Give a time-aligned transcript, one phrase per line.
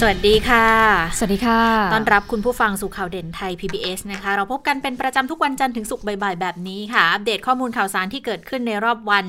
[0.00, 0.66] สวัสดีค่ะ
[1.18, 1.60] สวัสดีค่ะ
[1.94, 9.24] ต้อนรับคุณผู้ฟังสู่ข่าวเด่นไทย PBS นะคะ เราพบกันเป็นประจำทุกวันจันทร์ถึงศุกร์บ่ายๆ แบบนี้ค่ะ อัปเดตข้อมูลข่าวสารที่เกิดขึ้นในรอบวัน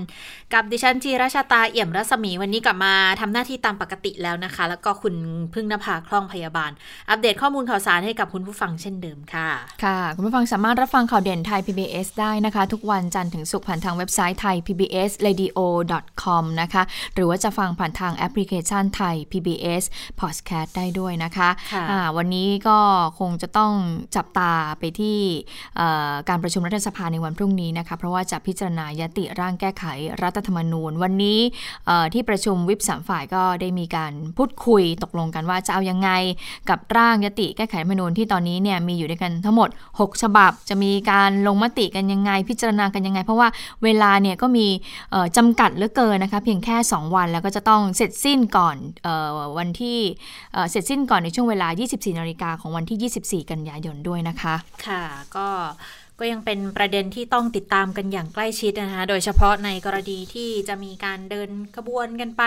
[0.53, 5.15] กับดิฉันจีราชาตาเอี่ยมรัศมีวันนี้กลับมาทำหน้าที่ตามปกติแล้วนะคะ แล้วก็คุณ
[5.53, 6.71] พึ่งนภาคล่องพยาบาล
[7.09, 9.49] อัปเดตข้อมูลข่าวสารให้กับคุณผู้ฟังเช่นเดิมค่ะ
[9.83, 15.59] ค่ะ คุณผู้ฟังสามารถรับฟังข่าวเด่นไทย PBS ได้นะคะ ทุกวันจันทร์ถึงศุกร์ผ่านทางเว็บไซต์ไทย PBS radio
[16.23, 16.83] com นะคะ
[17.15, 19.83] หรือว่าจะฟังผ่านทางแอปพลิเคชันไทย PBS
[20.21, 22.79] podcast ได้ด้วยนะคะค่ะอ่าวันนี้ก็
[23.19, 23.73] คงจะต้อง
[24.15, 25.19] จับตาไปที่
[25.77, 29.83] เอ่อการประชุมรัฐสภาในวันพรุ่งนี้นะคะ เพราะว่าจะพิจารณายติร่างแก้ไข
[30.23, 31.39] รัฐธรรมนูญ วันนี้
[31.87, 36.09] เอ่อที่ประชุมวิปสามฝ่ายก็ได้มีการพูดคุยตกลงกันว่าจะเอายังไง
[36.69, 43.47] กับร่างยติแก้ไขรัฐธรรมนูญที่ตอนนี้เนี่ยมีอยู่ด้วยกันทั้งหมด 6 ฉบับ จะมีการลงมติกันยังไง พิจารณากันยังไง เพราะว่า
[43.83, 44.67] เวลาเนี่ยก็มี
[45.11, 49.27] เอ่อจำกัดเหลือเกินนะคะเพียงแค่ 2 วันแล้วก็จะต้องเสร็จสิ้นก่อนเออ
[49.57, 49.99] วันที่
[50.53, 54.55] เอ่อเสร็จสิ้นก่อนในช่วงเวลา 24 นาฬิกาของวันที่ 24 กันยายนด้วยนะคะ
[54.87, 55.03] ค่ะ
[55.35, 55.47] ก็
[56.19, 62.43] ก็ยังเป็นประเด็นที่ต้องติดตามกันอย่างใกล้ชิดนะคะ โดยเฉพาะในกรณีที่จะมีการเดินขบวนกันไป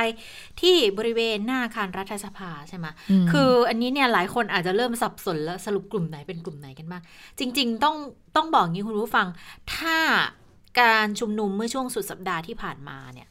[0.60, 7.02] ที่บริเวณหน้าอาคารรัฐสภาใช่ไหมอืมคืออันนี้เนี่ยหลายคนอาจจะเริ่มสับสนแล้วสรุปกลุ่มไหนเป็นกลุ่มไหนกันบ้าง
[7.38, 7.96] จริง ๆ ต้อง
[8.36, 9.26] ต้องบอกงี้คุณผู้ฟัง
[9.74, 9.98] ถ้า
[10.80, 13.28] การชุมนุมเมื่อช่วงสุดสัปดาห์ที่ผ่านมาเนี่ย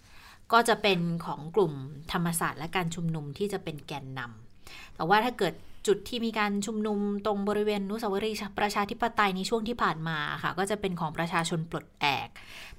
[0.52, 1.74] ก็จะเป็นของกลุ่ม
[2.12, 4.49] ธรรมศาสตร์และการชุมนุมที่จะเป็นแกนนำ
[4.96, 5.54] แต่ว่าถ้าเกิด
[5.88, 12.30] จุดที่มีการชุมนุมตรงบริเวณอนุสาวรีย์ประชาธิปไตยในช่วงที่ผ่านมาค่ะ ก็จะเป็นของประชาชนปลดแอก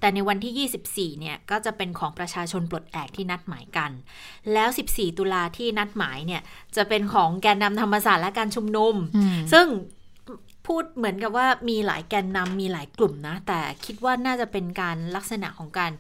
[0.00, 3.90] แต่ในวันที่ 24 เนี่ย ก็จะเป็นของประชาชนปลดแอกที่นัดหมายกัน
[4.52, 6.42] แล้ว 14 ตุลาที่นัดหมายเนี่ย
[6.76, 9.66] จะเป็นของแกนนำธรรมศาสตร์และการชุมนุมอืมซึ่ง
[10.70, 15.92] พูดเหมือนกับว่ามีหลายแกนนำมีหลายกลุ่มนะ แต่คิดว่าน่าจะเป็นการลักษณะของการ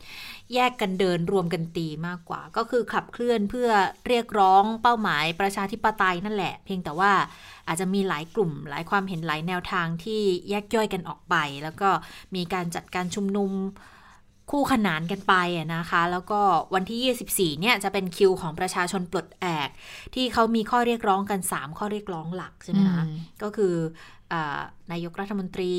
[0.54, 3.68] แยกกันเดินรวมกันตีมากกว่า ก็คือขับเคลื่อนเพื่อ
[4.08, 7.12] เรียกร้องเป้าหมายประชาธิปไตยนั่นแหละ เพียงแต่ว่า
[7.68, 10.20] อาจจะมีหลายกลุ่ม หลายความเห็นหลายแนวทางที่
[10.50, 11.88] แยกย่อยกันออกไป แล้วก็
[12.34, 13.52] มีการจัดการชุมนุม
[14.50, 16.40] คู่ขนานกันไปอะนะคะ แล้วก็
[16.74, 19.68] วันที่ 24 เนี่ยจะเป็นคิวของประชาชนปลดแอก
[20.14, 24.19] ที่เขามีข้อเรียกร้องกัน 3 ข้อเรียกร้องหลักใช่ไหมคะอืมก็คืออา
[24.92, 25.72] นายกรัฐมนตรี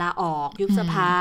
[0.00, 1.12] ลาออกยุบสภา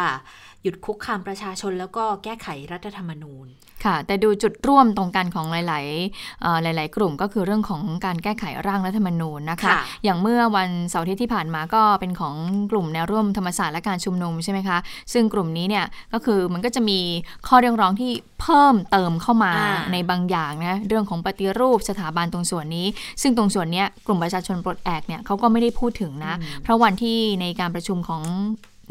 [0.64, 3.48] หยุดคุกคามประชาชน แล้วก็แก้ไขรัฐธรรมนูญ
[3.86, 12.36] ค่ะ แต่ดูจุดร่วมตรงกันของหลายๆเอ่อหลาย ๆ กลุ่มก็คือเรื่องของการแก้ไขร่างรัฐธรรมนูญนะคะค่ะอย่างเมื่อวันเสาร์อาทิตย์ที่ผ่านมาก็เป็นของ
[12.72, 14.78] กลุ่มแนวร่วมธรรมศาสตร์และการชุมนุมใช่ไหมคะ
[15.14, 17.00] ซึ่งกลุ่มนี้เนี่ยก็คือมันก็จะมี
[17.48, 18.12] ข้อเรียกร้องที่
[18.42, 22.88] เพิ่มเติมเข้ามาอ่าในบางอย่างนะเรื่องของปฏิรูปสถาบันตรงส่วนนี้
[23.22, 26.34] ซึ่งตรงส่วนเนี้ยกลุ่มประชาชนปลดแอกเนี่ยเขาก็ไม่ได้พูดถึงนะ
[26.64, 28.24] เพราะวันที่ในการประชุมของ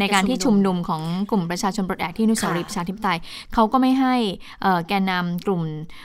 [0.01, 3.19] ในการที่ชุมนุมของกลุ่มประชาชนปลดแอกที่อนุสาวรีย์ประชาธิปไตย
[3.55, 4.15] เขาก็ไม่ให้
[4.63, 5.63] เอ่อแกนนำกลุ่ม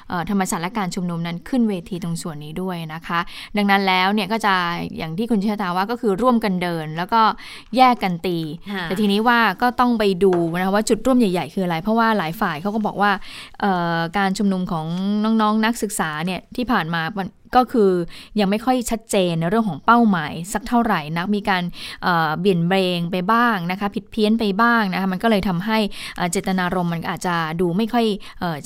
[0.10, 3.20] เอ่อธรรมศาสตร์และการชุมนุมนั้นขึ้นเวทีตรงส่วนนี้ด้วยนะคะ
[3.58, 4.54] ดังนั้นแล้วเนี่ยก็จะ
[4.98, 7.22] อย่างที่คุณเชษฐาว่าก็คือร่วมกันเดิน แล้วก็
[7.78, 8.38] แยกกันตี
[8.74, 13.12] ค่ะแต่ทีนี้ว่าก็ต้องไปดูนะคะว่าจุดร่วมใหญ่ ๆ คืออะไร เพราะว่าหลายฝ่ายเขาก็บอกว่า
[13.62, 14.86] เอ่อการชุมนุมของ
[15.24, 17.92] น้องๆนนักศึกษาเนี่ยที่ผ่านมามัน ก็คือ
[18.40, 21.64] ยังไม่ค่อยชัดเจนในเรื่องของเป้าหมาย สักเท่าไหร่นักมีการ
[22.40, 25.78] เบี่ยนเบรงไปบ้างนะคะ ผิดเพี้ยนไปบ้างนะคะมันก็เลยทำให้
[26.32, 28.06] เจตนารมณ์มันอาจจะดูไม่ค่อย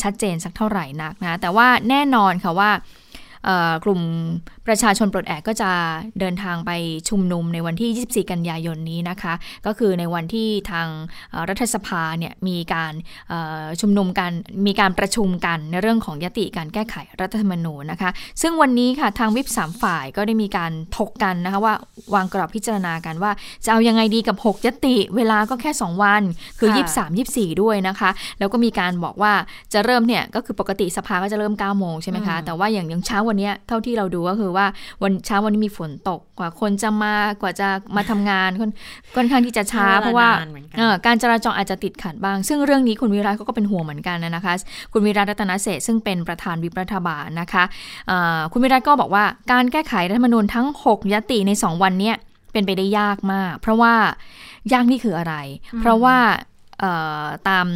[0.03, 2.72] ชัดเจนสักเท่าไหร่นักนะแต่ว่าแน่นอนค่ะว่า
[3.85, 4.01] กลุ่ม
[4.69, 5.72] ประชาชนปลดแอกก็จะ
[6.19, 6.72] เดินทางไป
[7.09, 9.34] ชุมนุมในวันที่ 24 กันยายนนี้นะคะ
[9.66, 10.88] ก็คือในวันที่ทาง
[11.31, 12.94] เอ่อรัฐสภาเนี่ยมีการ
[13.30, 14.31] เอ่อชุมนุมกัน
[14.68, 18.09] มีการประชุมกันในเรื่องของยติการแก้ไขรัฐธรรมนูญนะคะ
[18.41, 21.74] ซึ่งวันนี้ค่ะทางวิปสามฝ่ายก็ได้มีการถกกันนะคะว่า
[22.16, 23.31] วางกรอบพิจารณากันว่า
[23.66, 26.24] จะเอายังไงดีกับ 6 ยติเวลาก็แค่ 2 วัน
[26.59, 28.09] คือค่ะ23 24 ด้วยนะคะ
[28.40, 29.34] แล้วก็มีการบอกว่า
[29.74, 34.58] จะเริ่มเนี่ยก็คือปกติสภาก็จะเริ่ม 9 โมงใช่ไหมคะอืมแต่ว่าอย่างอย่างเช้าวันเนี้ยเท่าที่เราดูก็คือว่า
[35.03, 38.71] วันเช้าวันนี้มีฝนตกกว่าคนจะมากว่าจะมาทำงานค่อน
[39.15, 44.53] ค่อนข้างที่จะช้าใช้เวลาเพราะว่านานเหมือนกันเอ่อการจราจรอาจจะติดขัดบ้าง ซึ่งเรื่องนี้คุณวิรัตก็เป็นห่วงเหมือนกันนะคะ
[44.94, 47.63] คุณวิรัตรัตนเศรษฐ์ซึ่งเป็นประธานวิปรัฐบาลนะคะ
[48.07, 52.15] เอ่อคุณวิรัตก็บอกว่าการแก้ไขรัฐธรรมนูญทั้ง 6ยติใน 2 วันเนี้ย
[52.53, 53.94] เป็นไปได้ยากมาก เพราะว่า
[54.73, 55.35] ยากนี่คืออะไร
[55.79, 56.17] เพราะว่า
[56.79, 56.91] เอ่
[57.23, 57.67] อตาม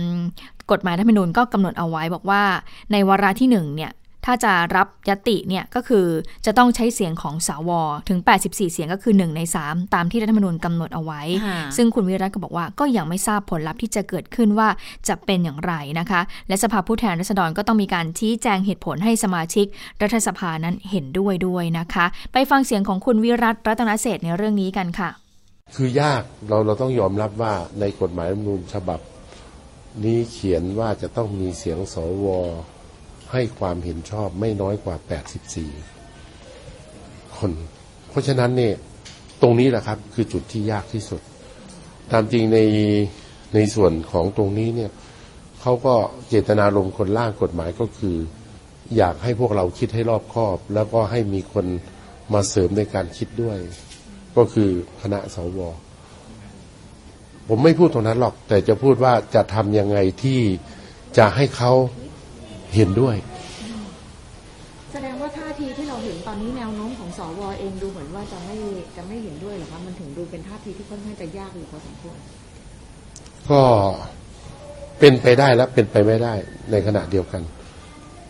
[0.72, 2.42] กฎหมายรัฐธรรมนูญก็กำหนดเอาไว้บอกว่า
[2.92, 3.92] ในวาระที่หนึ่งเนี่ย
[4.26, 6.06] ถ้าจะรับยติเนี่ยก็คือ
[6.46, 7.72] จะต้องใช้เสียงของสว
[8.10, 14.68] ถึง 84 เสียงก็คือ 1 ใน 3 ตามที่รัฐธรรมนูญกำหนดเอาไว้ค่ะซึ่งคุณวิรัตก็บอกว่าก็ยังไม่ทราบผลลัพธ์ที่จะเกิดขึ้นว่า
[15.08, 19.66] จะเป็นอย่างไรนะคะ และสภาผู้แทนราษฎรก็ต้องมีการชี้แจงเหตุผลให้สมาชิก
[20.02, 25.10] รัฐสภานั้นเห็นด้วยด้วยนะคะ ไปฟังเสียงของคุณวิรัตรัตนเศรษฐ์ในเรื่องนี้กันค่ะ
[25.76, 29.00] คือยากเราเราต้องยอมรับว่าในกฎหมายรัฐธรรมนูญฉบับ
[30.04, 32.28] นี้เขียนว่าจะต้องมีเสียงสว
[33.34, 34.96] ให้ความเห็นชอบไม่น้อยกว่า
[36.18, 37.52] 84 คน
[38.10, 38.74] เพราะฉะนั้นเนี่ย
[39.42, 41.22] ตรงนี้แหละครับ คือจุดที่ยากที่สุด
[42.12, 42.60] ตามจริงใน
[43.56, 44.92] ในส่วนของตรงนี้เนี่ย
[45.62, 45.96] เขาก็
[46.28, 48.16] เจตนารมณ์คนร่างกฎหมายก็คือ
[48.98, 51.66] อยากให้พวกเราคิดให้รอบคอบ แล้วก็ให้มีคน
[52.34, 53.58] มาเสริมในการคิดด้วย
[54.38, 54.70] ก็คือ
[55.02, 55.60] คณะสว
[57.48, 60.40] ผมไม่พูดตรงนั้นหรอก แต่จะพูดว่าจะทำยังไงที่
[61.18, 61.72] จะให้เขา
[62.76, 63.16] เห็นด้วย
[64.92, 68.56] แสดงว่าท่าทีที่เราเห็นตอนนี้แนวโน้มของสวเองดูเหมือนว่าจะไม่
[68.96, 72.18] จะไม่เห็นด้วยเหรอคะมันถึงดูเป็นท่าทีที่ค่อนข้างจะยากอยู่พอสมควร
[73.50, 73.62] ก็
[75.00, 76.34] เป็นไปได้และเป็นไปไม่ได้
[76.72, 77.42] ในขณะเดียวกัน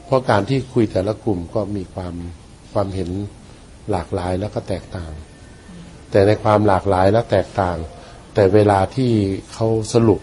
[0.05, 2.13] เพราะการที่คุยแต่ละกลุ่มก็มีความ
[2.73, 3.09] ความเห็น
[3.91, 5.11] หลากหลายแล้วก็แตกต่าง
[6.11, 7.77] แต่ในความหลากหลายและแตกต่าง
[8.33, 9.11] แต่เวลาที่
[9.53, 10.21] เขาสรุป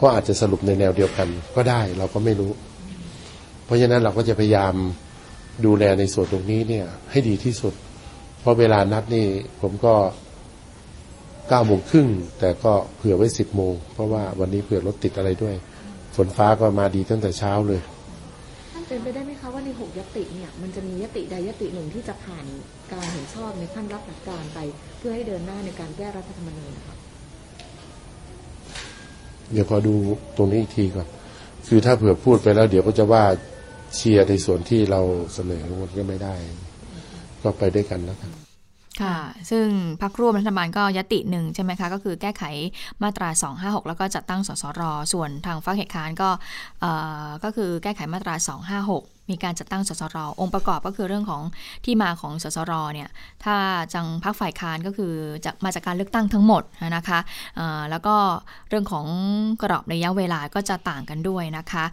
[0.00, 2.50] ก็อาจจะสรุปในแนวเดียวกันก็ได้เราก็ไม่รู้
[3.68, 4.74] เพราะฉะนั้นเราก็จะพยายาม
[5.66, 7.74] ดูแลในส่วนตรงนี้เนี่ย ให้ดีที่สุด
[8.40, 9.26] เพราะเวลานัดนี่
[9.60, 9.94] ผมก็
[11.48, 15.54] เก้าโมงครึ่งแต่ก็เผื่อไว้สิบโมงเพราะว่าวันนี้เผื่อรถติดอะไรด้วย
[16.16, 17.80] ฝนฟ้าก็มาดีตั้งแต่เช้าเลย
[18.72, 22.44] ท่านเป็นไปได้ไหมคะว่าในหกยติเนี่ยมันจะมียติใดยติหนึ่งที่จะผ่าน
[22.92, 24.58] การเห็นชอบในขั้นรับหลักการไป
[24.98, 26.96] เพื่อให้เดินหน้าในการแก้รัฐธรรมนูญนะคะ
[29.52, 29.94] เดี๋ยวขอดู
[30.36, 31.08] ตรงนี้อีกทีก่อน
[31.68, 33.24] คือถ้าเผื่อพูดไปแล้ว เดี๋ยวก็จะว่า
[33.94, 35.00] เชียร์ในส่วนที่เรา
[35.34, 36.34] เสนอมันก็ไม่ได้
[37.42, 38.30] ก็ไปด้วยกันแล้วกัน
[39.02, 39.16] ค่ะ
[39.50, 39.66] ซึ่ง
[40.02, 42.44] พักร่วมรัฐบาลก็ยติหนึ่งใช่ไหมคะ ก็คือแก้ไข
[43.02, 43.28] มาตรา
[43.58, 44.80] 256 แล้วก็จัดตั้งสสร
[45.12, 46.30] ส่วนทางฝั่งเหตุค้านก็
[47.44, 48.34] ก็คือแก้ไขมาตรา
[48.80, 51.42] 256มีการจัดตั้งสสรองค์ประกอบก็คือเรื่องของ
[51.84, 53.08] ที่มาของสสรเนี่ย
[53.44, 53.56] ถ้า
[53.94, 55.12] จังพักฝ่ายค้านก็คือ
[55.44, 56.62] จะมาจากการเลือกตั้งทั้งหมด
[56.96, 57.18] นะคะ
[57.90, 58.16] แล้วก็
[58.68, 59.06] เรื่องของ
[59.62, 61.84] กรอบระยะเวลาก็จะต่างกันด้วยนะคะ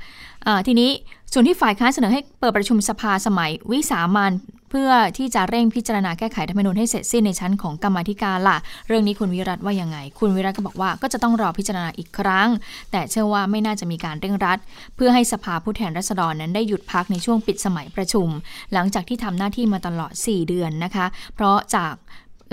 [0.68, 0.90] ทีนี้
[1.34, 4.32] ส่วนที่ฝ่ายค้านเสนอให้เปิดประชุมสภาสมัยวิสามัน
[4.76, 8.58] พื่อที่จะเร่งพิจารณาแก้ไขรัฐธรรมนูญให้เสร็จสิ้นในชั้นของกรรมธิการล่ะ
[8.88, 12.50] เรื่องนี้คุณวิรัตว่ายังไง คุณวิรัตก็บอกว่าก็จะต้องรอพิจารณาอีกครั้ง
[12.92, 14.58] แต่เชื่อว่าไม่น่าจะมีการเร่งรัด
[14.96, 18.28] เพื่อให้สภาผู้แทนราษฎรนั้นได้หยุดพักในช่วงปิดสมัยประชุม
[18.74, 21.06] หลังจากที่ทำหน้าที่มาตลอด 4 เดือนนะคะ
[21.36, 21.94] เพราะจาก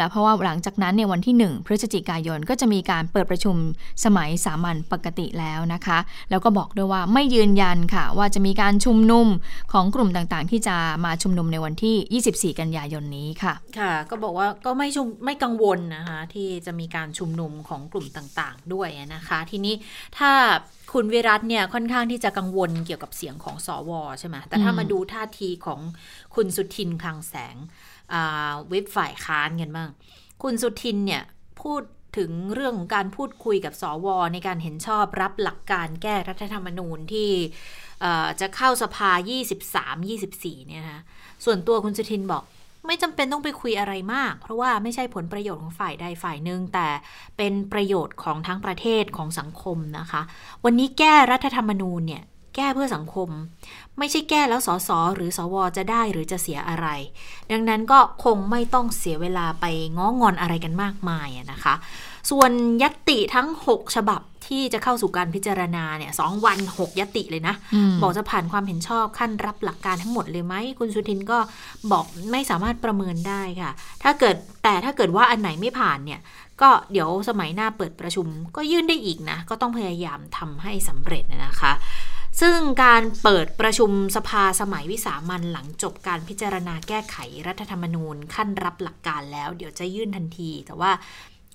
[0.02, 3.56] และเพราะว่าหลังจากนั้นในวันที่ 1 พฤศจิกายนก็จะมีการเปิดประชุม
[4.04, 5.98] สมัยสามัญปกติแล้วนะคะ
[6.30, 9.26] แล้วก็บอกด้วยว่าไม่ยืนยันค่ะ ว่าจะมีการชุมนุม
[9.72, 19.74] ของกลุ่มต่างๆ ที่จะมาชุมนุมในวันที่ 24 กันยายนนี้ค่ะ ค่ะ ก็บอกว่าก็ไม่ชุมไม่กังวลนะคะที่จะมีการชุมนุมของกลุ่มต่างๆ ด้วยนะคะ ทีนี้
[20.18, 20.32] ถ้า
[20.92, 25.80] คุณวิรัตเนี่ยค่อนข้างที่จะกังวลเกี่ยวกับเสียงของสอวใช่ไหมแต่ถ้ามาดูท่าทีของ
[26.34, 27.56] คุณสุทินคลังแสง
[28.70, 29.88] เว็บฝ่ายค้านกันบ้าง
[30.42, 31.22] คุณสุทินเนี่ย
[31.62, 31.82] พูด
[32.18, 37.30] ถึงเรื่องของการพูดคุยกับสว ในการเห็นชอบรับหลักการแก้รัฐธรรมนูญที่
[38.40, 39.10] จะเข้าสภา
[39.90, 41.02] 23-24 เนี่ยนะ
[41.44, 42.42] ส่วนตัวคุณสุทินบอก
[42.86, 46.88] ไม่จำเป็นต้องไปคุยอะไรมาก เพราะว่าไม่ใช่ผลประโยชน์ของฝ่ายใดฝ่ายหนึ่งแต่
[47.36, 50.22] เป็นประโยชน์ของทั้งประเทศของสังคมนะคะ
[50.64, 52.22] วันนี้แก้รัฐธรรมนูญเนี่ย
[52.56, 53.28] แก้เพื่อสังคม
[53.98, 56.86] ไม่ใช่แก้แล้วสสหรือสวจะได้หรือจะเสียอะไร
[57.52, 59.64] ดังนั้นก็คงไม่ต้องเสียเวลาไป
[59.96, 61.74] ง้องอนอะไรกันมากมายอะนะคะ
[62.30, 62.50] ส่วน
[62.82, 71.38] ยัตติทั้ง 6 ฉบับที่จะเข้าสู่การพิจารณาเนี่ยสองวัน 6ยัตติเลยนะอืมบอกจะผ่านความเห็นชอบขั้นรับหลักการทั้งหมดเลยไหมคุณสุทินก็
[71.92, 73.70] บอกไม่สามารถประเมินได้ค่ะ
[74.02, 76.20] ถ้าเกิดแต่ถ้าเกิดว่าอันไหนไม่ผ่านเนี่ย
[76.60, 81.72] ก็เดี๋ยวสมัยหน้าเปิดประชุมก็ยื่นได้อีกนะ ก็ต้องพยายามทำให้สำเร็จนะคะ
[82.40, 90.92] ซึ่งการเปิดประชุมสภาสมัยวิสามันหลังจบการพิจารณาแก้ไขรัฐธรรมนูญขั้นรับหลักการแล้ว เดี๋ยวจะยื่นทันที แต่ว่า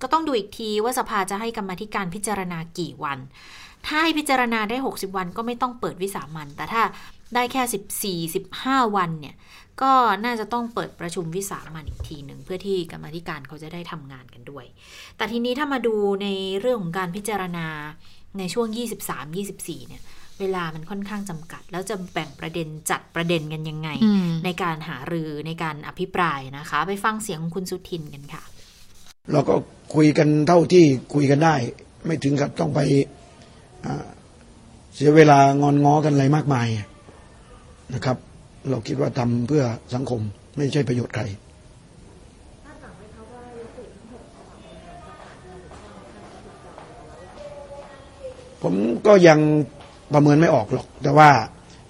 [0.02, 3.20] ก็ต้องดูอีกทีว่าสภาจะให้กรรมธิการพิจารณากี่วัน
[3.86, 6.82] ถ้าให้พิจารณาได้ 60 วันก็ไม่ต้องเปิดวิสามันแต่ถ้า
[7.36, 9.36] ได้แค่ 14 15 วันเนี่ย
[9.82, 9.94] ก็
[10.26, 14.66] น่าจะต้องเปิดประชุมวิสามันอีกทีหนึ่งเพื่อที่กรรมธิการเขาจะได้ทำงานกันด้วย
[15.18, 16.28] แต่ทีนี้ถ้ามาดูใน
[16.60, 17.68] เรื่องของการพิจารณา
[18.38, 18.68] ในช่วง
[19.28, 20.02] 23-24เนี่ย
[20.40, 28.44] เวลามันค่อนข้างจำกัด แล้วจะแบ่งประเด็นจัดประเด็นกันยังไงอืมในการหารือในการอภิปรายนะคะ ไปฟังเสียงของคุณสุทินกันค่ะ
[29.32, 29.56] เราก็
[29.96, 31.56] คุยกันเท่าที่คุยกันได้
[32.06, 32.80] ไม่ถึงกับต้องไป
[33.86, 34.06] อ่า
[34.96, 36.68] เสียเวลางอนง้อกันอะไรมากมาย
[37.94, 38.18] นะครับ
[38.70, 39.64] เราคิดว่าทำเพื่อ
[39.94, 40.22] สังคม
[40.58, 41.24] ไม่ใช่ประโยชน์ใคร
[48.64, 48.76] ผม
[49.08, 49.40] ก็ยัง
[50.14, 51.30] ประเมินไม่ออกหรอก แต่ว่า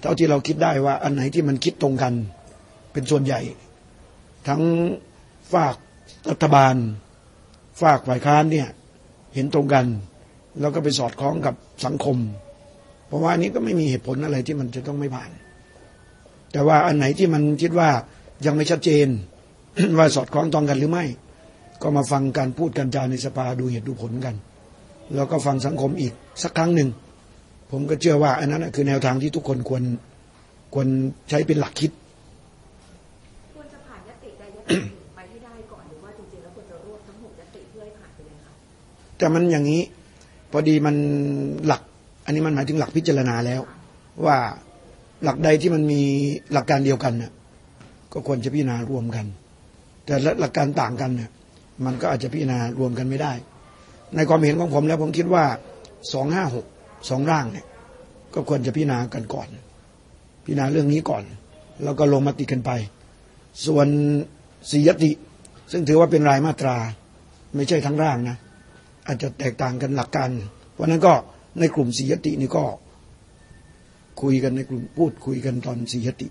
[0.00, 2.14] เท่าที่เราคิดได้ว่า อันไหนที่มันคิดตรงกัน
[2.92, 3.40] เป็นส่วนใหญ่
[4.48, 4.62] ทั้ง
[5.52, 5.76] ฝาก
[6.30, 6.74] รัฐบาล
[7.82, 8.68] ฝากฝ่ายค้านเนี่ย
[9.34, 9.86] เห็นตรงกัน
[10.60, 12.16] แล้วก็ไปสอดคล้องกับสังคม
[13.06, 15.30] เพราะว่าอันนี้ก็ไม่มีเหตุผลอะไรที่มันจะต้องไม่ผ่าน
[16.52, 17.90] แต่ว่าอันไหนที่มันคิดว่า
[18.46, 19.08] ยังไม่ชัดเจน
[19.98, 21.04] ว่าสอดคล้องตรงกันหรือไม่
[21.82, 24.34] ก็มาฟังการพูดกันจาในสภาดูเหตุดูผลกัน
[25.14, 26.88] แล้วก็ฟังสังคมอีกสักครั้งหนึ่ง
[27.70, 29.82] ผมก็เชื่อว่า อันนั้นนะคือแนวทางที่ทุกคนควร
[30.74, 30.88] ควร
[31.30, 31.90] ใช้เป็นหลักคิด
[33.54, 34.84] ควรจะผ่านยติใดยติหนึ่ง
[35.14, 38.52] ไปให้ได้ก่อนหรือว่าจริงๆแล้วควรจะรวบทั้งหกยติเพื่อให้ผ่านไปเลยค่ะ
[39.18, 39.82] แต่มันอย่างนี้
[40.50, 40.96] พอดีมัน
[41.66, 41.82] หลัก
[42.24, 43.60] อันนี้มันหมายถึงหลักพิจารณาแล้ว
[44.26, 44.36] ว่า
[45.24, 46.00] หลักใดที่มันมี
[46.52, 47.32] หลักการเดียวกันน่ะ
[48.12, 49.26] ก็ควรจะพิจารณารวมกัน
[50.04, 51.30] แต่ละหลักการต่างกันเนี่ย
[51.84, 53.32] มันก็อาจจะพิจารณารวมกันไม่ได้
[54.16, 55.44] ในความเห็นของผมแล้วผมคิดว่า
[56.12, 56.66] สองห้าหก
[57.08, 57.66] สองร่างเนี่ย
[58.34, 59.48] ก็ควรจะพิจารณากันก่อน
[60.44, 61.24] พิจารณาเรื่องนี้ก่อน
[61.82, 62.70] แล้วก็ลงมติกันไป
[63.66, 63.86] ส่วน
[64.70, 65.10] สียติ
[65.72, 66.76] ซึ่งถือว่าเป็นรายมาตรา
[67.54, 68.36] ไม่ใช่ทั้งร่างนะ
[69.06, 70.28] อาจจะแตกต่างกันหลักการ
[70.78, 71.12] วันนั้นก็
[71.60, 72.64] ในกลุ่มสียตินี่ก็
[74.22, 76.26] คุยกันในกลุ่มพูดคุยกันตอนสียติ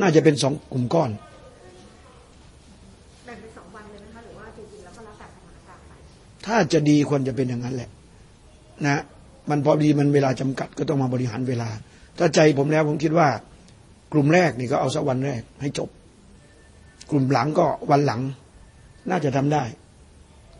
[0.00, 1.10] น่าจะเป็นสองกลุ่มก้อน
[3.24, 5.92] แบ่งเป็นสองวันเลยนะคะหรือว่าจริงๆแล้วก็แล้วแต่สถานการณ์ไป
[6.46, 7.90] ถ้าจะดีควรจะเป็นอย่างนั้นแหละ
[8.86, 9.02] นะ
[9.50, 11.68] มันพอดีมันเวลาจำกัดก็ต้องมาบริหารเวลา
[12.18, 13.28] ถ้าใจผมแล้วผมคิดว่า
[14.12, 15.88] กลุ่มแรกนี่ก็เอาสักวันแรกให้จบ
[17.10, 18.20] กลุ่มหลังก็วันหลัง
[19.10, 19.64] น่าจะทำได้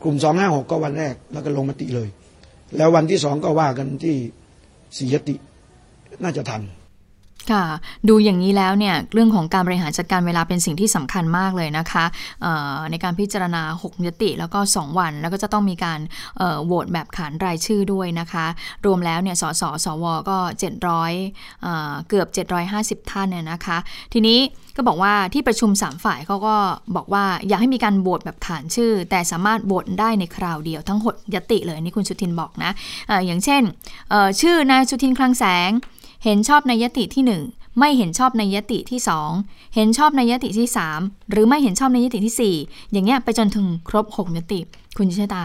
[0.02, 2.08] กลุ่มสองห้าหกก็วันแรก แล้วก็ลงมติเลย
[2.76, 4.16] แล้ววันที่สองก็ว่ากันที่
[4.98, 5.34] สียติ
[6.22, 6.62] น่าจะทัน
[7.52, 7.64] ค่ะ
[8.08, 12.04] ดูอย่างนี้แล้วเนี่ยเรื่องของการบริหารจัดการเวลาเป็นสิ่งที่สำคัญมากเลยนะคะ
[12.90, 16.00] ในการพิจารณา 6 ยติแล้วก็ 2 วัน แล้วก็จะต้องมีการ
[16.64, 18.46] โหวตแบบขานรายชื่อด้วยนะคะ
[18.86, 22.28] รวมแล้วเนี่ยสสสวก็ 700เเกือบ
[23.04, 23.78] 750 ท่านเนี่ยนะคะ
[24.12, 24.38] ทีนี้
[24.76, 26.56] ก็บอกว่าที่ประชุม 3 ฝ่ายเขาก็
[26.96, 32.70] บอกว่าอยากให้มีการโหวตแบบขานชื่อ แต่สามารถโหวตได้ในคราวเดียวทั้งหดยติเลยนี่คุณสุทินบอกนะ
[33.10, 33.62] ออย่างเช่น
[34.40, 35.70] ชื่อนายสุทินคลังแสง
[36.24, 39.00] เห็นชอบในยติที่ 1ไม่เห็นชอบในยติที่
[39.38, 44.60] 2 เห็นชอบในยติที่ 3 หรือไม่เห็นชอบในยติที่ 4 อย่างเงี้ยไปจนถึงครบ 6 ยติ
[44.96, 45.44] คุณชิชตา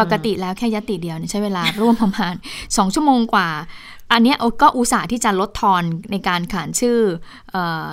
[0.00, 3.48] ปกติแล้วแค่ยติเดียวเนี่ยใช้เวลาร่วมประมาณ 2 ชั่วโมงกว่า
[4.12, 6.98] อันเนี้ยก็อุตส่าห์ที่จะลดทอนในการขานชื่อ
[7.50, 7.90] เอ่อ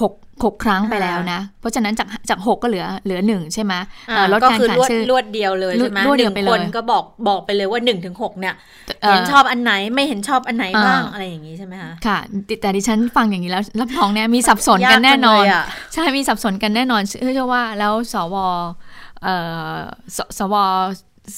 [0.00, 0.12] หก
[0.44, 3.72] หกครั้งไปแล้วนะ เพราะฉะนั้นจากจากหกก็เหลือเหลือหนึ่งใช่ไหม
[4.08, 8.54] เอ่อลดก็การคือขานรวดชื่อรวดเดียวเลยใช่ไหมรวดเดียวหไปนึ่งเลยคนก็บอกบอกไปเลยว่าหนึ่งถึงหกเนี่ย
[9.02, 18.36] เอ่อเห็นชอบอันไหนไม่เห็นชอบอันไหนบ้างอ่าอะไรอย่างนี้ใช่ไหมคะค่ะแต่แต่ดิฉันฟังอย่างนี้แล้วรับรองเนี่ยมีสับสนกันแน่นอนยากจังเลยอะใช่มีสับสนกันแน่นอนเชื่อว่าแล้วสว
[19.22, 19.34] เอ่
[19.72, 19.76] อ
[20.16, 20.54] สสว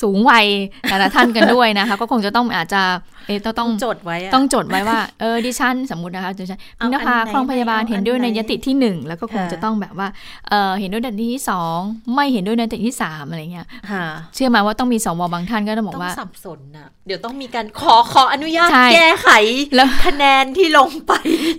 [0.02, 0.46] สูงวัย
[0.90, 2.82] แต่ละท่านกันด้วยนะคะ ก็คงจะต้องอาจจะ
[3.26, 10.08] เอะต้องต้องจดไว้อะต้องจดไว้ว่าเออดิฉันสมมตินะคะดิฉันเอาพินภาอันไหนคลองพยาบาลเอาอันเห็นด้วยในไหนยติที่หนึ่งแล้วก็คงค่ะจะต้องแบบว่า
[10.48, 11.78] เออเห็นด้วยในยติที่สอง
[12.14, 14.04] ไม่เห็นด้วยในยติที่สามอะไรเงี้ยค่ะ
[14.34, 19.30] เชื่อไหมาว่าต้องมีสวบางท่านก็ต้องบอกต้องว่าสับสนน่ะเดี๋ยวต้องมีการขอขออนุญาตใช่แก้ไข
[19.74, 21.12] แล้วคะแนนที่ลงไป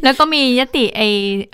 [0.03, 1.01] แล้วก็มียติไอ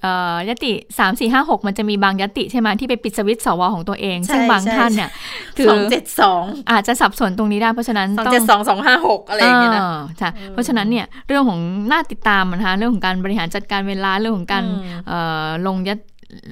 [0.02, 5.10] เอ่อยติสามสี่ห้าหกมันจะมีบางยติใช่ไหมที่ไปปิดสวิตช์สวของตัวเองใช่ซึ่งบางใช่ท่านเนี่ย
[5.58, 11.60] คืสองเจ็ดสองอาจจะสับสนตรงนี้ได้เพราะฉะนั้นสองต้องเจ็ดสองสองห้าหกอะไรอย่างเงี้ยนะาใช่เพราะฉะนั้นเนี่ยเรื่องของ
[11.92, 16.00] น่าติดตามนะคะเรื่องของการบริหารจัดการเวลาเรื่องของการอืมเอ่อลงยต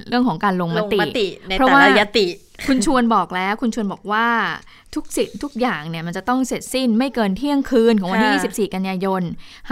[0.08, 2.26] เรื่องของการลงมลงติมติในเพราะแต่ว่าละยติ
[2.68, 4.26] คุณชวนบอกแล้ว คุณชวนบอกว่า
[4.94, 9.22] ทุกสิ่งทุกอย่างเนี่ยมันจะต้องเสร็จสิ้นไม่เกินเที่ยงคืนของวันที่ค่ะ24 กันยายน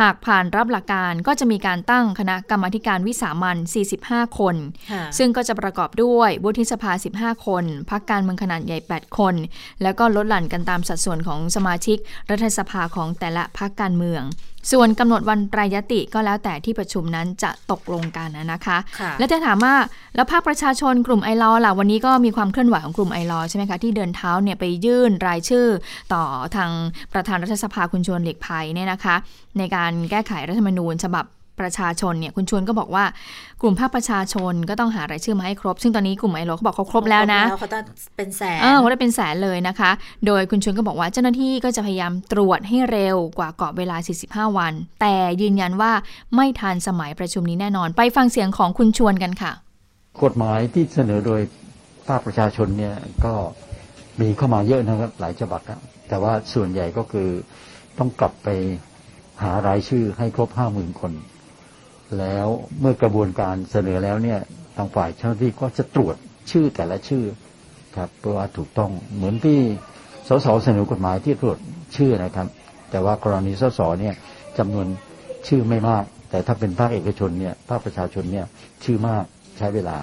[0.01, 3.57] หากผ่านรับหลักการก็จะมีการตั้งคณะกรรมาธิการวิสามัน
[3.97, 4.57] 45 คน
[4.93, 9.35] ค่ะซึ่งก็จะประกอบด้วยวุฒิสภา 15 คน พักการเมืองขนาดใหญ่ 8 คน
[9.83, 11.99] แล้วก็ลดหลั่นกันตามสัดส่วนของสมาชิก
[12.31, 14.25] รัฐสภาของแต่ละพักการเมือง
[14.73, 19.75] ส่วนกำหนดวันปรายติก็แล้วแต่ที่ประชุมนั้นจะตกลงกันนะคะค่ะแล้วจะถามว่า
[20.15, 25.67] แล้วภาคประชาชนกลุ่มไอรอล่ะวันนี้ก็มีความเคลื่อนไหวของกลุ่มไอรอใช่ไหมคะที่เดินเท้าเนี่ยไปยื่นรายชื่อ
[26.13, 26.23] ต่อ
[26.57, 26.71] ทาง
[27.13, 29.17] ประธานรัฐสภาคุณชวนหลีกภัยเนี่ยนะคะ
[29.59, 31.27] ในการแก้ไขรัฐธรรมนูญฉบับ
[31.65, 33.05] ประชาชนเนี่ยคุณชวนก็บอกว่า
[33.63, 37.79] กลุ่มภาคประชาชนก็ต้องหารายชื่อมาให้ครบ ซึ่งตอนนี้กลุ่มไอรอเขาบอกเขาครบแล้วนะเขาจะ
[38.17, 39.91] เป็นแสนเออเขาได้เป็นแสนเลยนะคะ
[40.27, 43.97] โดยคุณชวนก็บอกว่าเจ้าหน้าที่ก็จะพยายามตรวจให้เร็วกว่ากรอบเวลา
[44.49, 45.93] 45 วัน แต่ยืนยันว่า
[46.37, 49.53] ไม่ทันสมัยประชุมนี้แน่นอน ไปฟังเสียงของคุณชวนกันค่ะ
[50.23, 51.41] กฎหมายที่เสนอโดย
[52.09, 53.35] ภาคประชาชนเนี่ยก็
[54.21, 57.29] มีเข้ามาเยอะนะครับ หลายฉบับครับแต่ว่าส่วนใหญ่ก็คือ
[57.99, 58.49] ต้องกลับไป
[59.43, 61.13] หารายชื่อให้ครบห้าหมื่นคน
[62.19, 62.47] แล้ว
[62.81, 64.41] เมื่อกระบวนการเสนอแล้วเนี่ย
[64.77, 66.17] ทางฝ่ายเจ้าหน้าที่ก็จะตรวจ
[66.51, 67.25] ชื่อแต่ละชื่อ
[67.97, 69.59] ครับเพื่อว่าถูกต้องเหมือนที่
[70.29, 71.59] สสเสนอกฎหมายที่ตรวจ
[71.97, 72.47] ชื่อนะครับ
[72.91, 74.15] แต่ว่ากรณีสสเนี่ย
[74.59, 74.87] จำนวน
[75.49, 78.47] ชื่อไม่มาก แต่ถ้าเป็นภาคเอกชนเนี่ยภาคประชาชนเนี่ย
[78.85, 79.25] ชื่อมาก
[79.59, 79.97] ใช้เวลา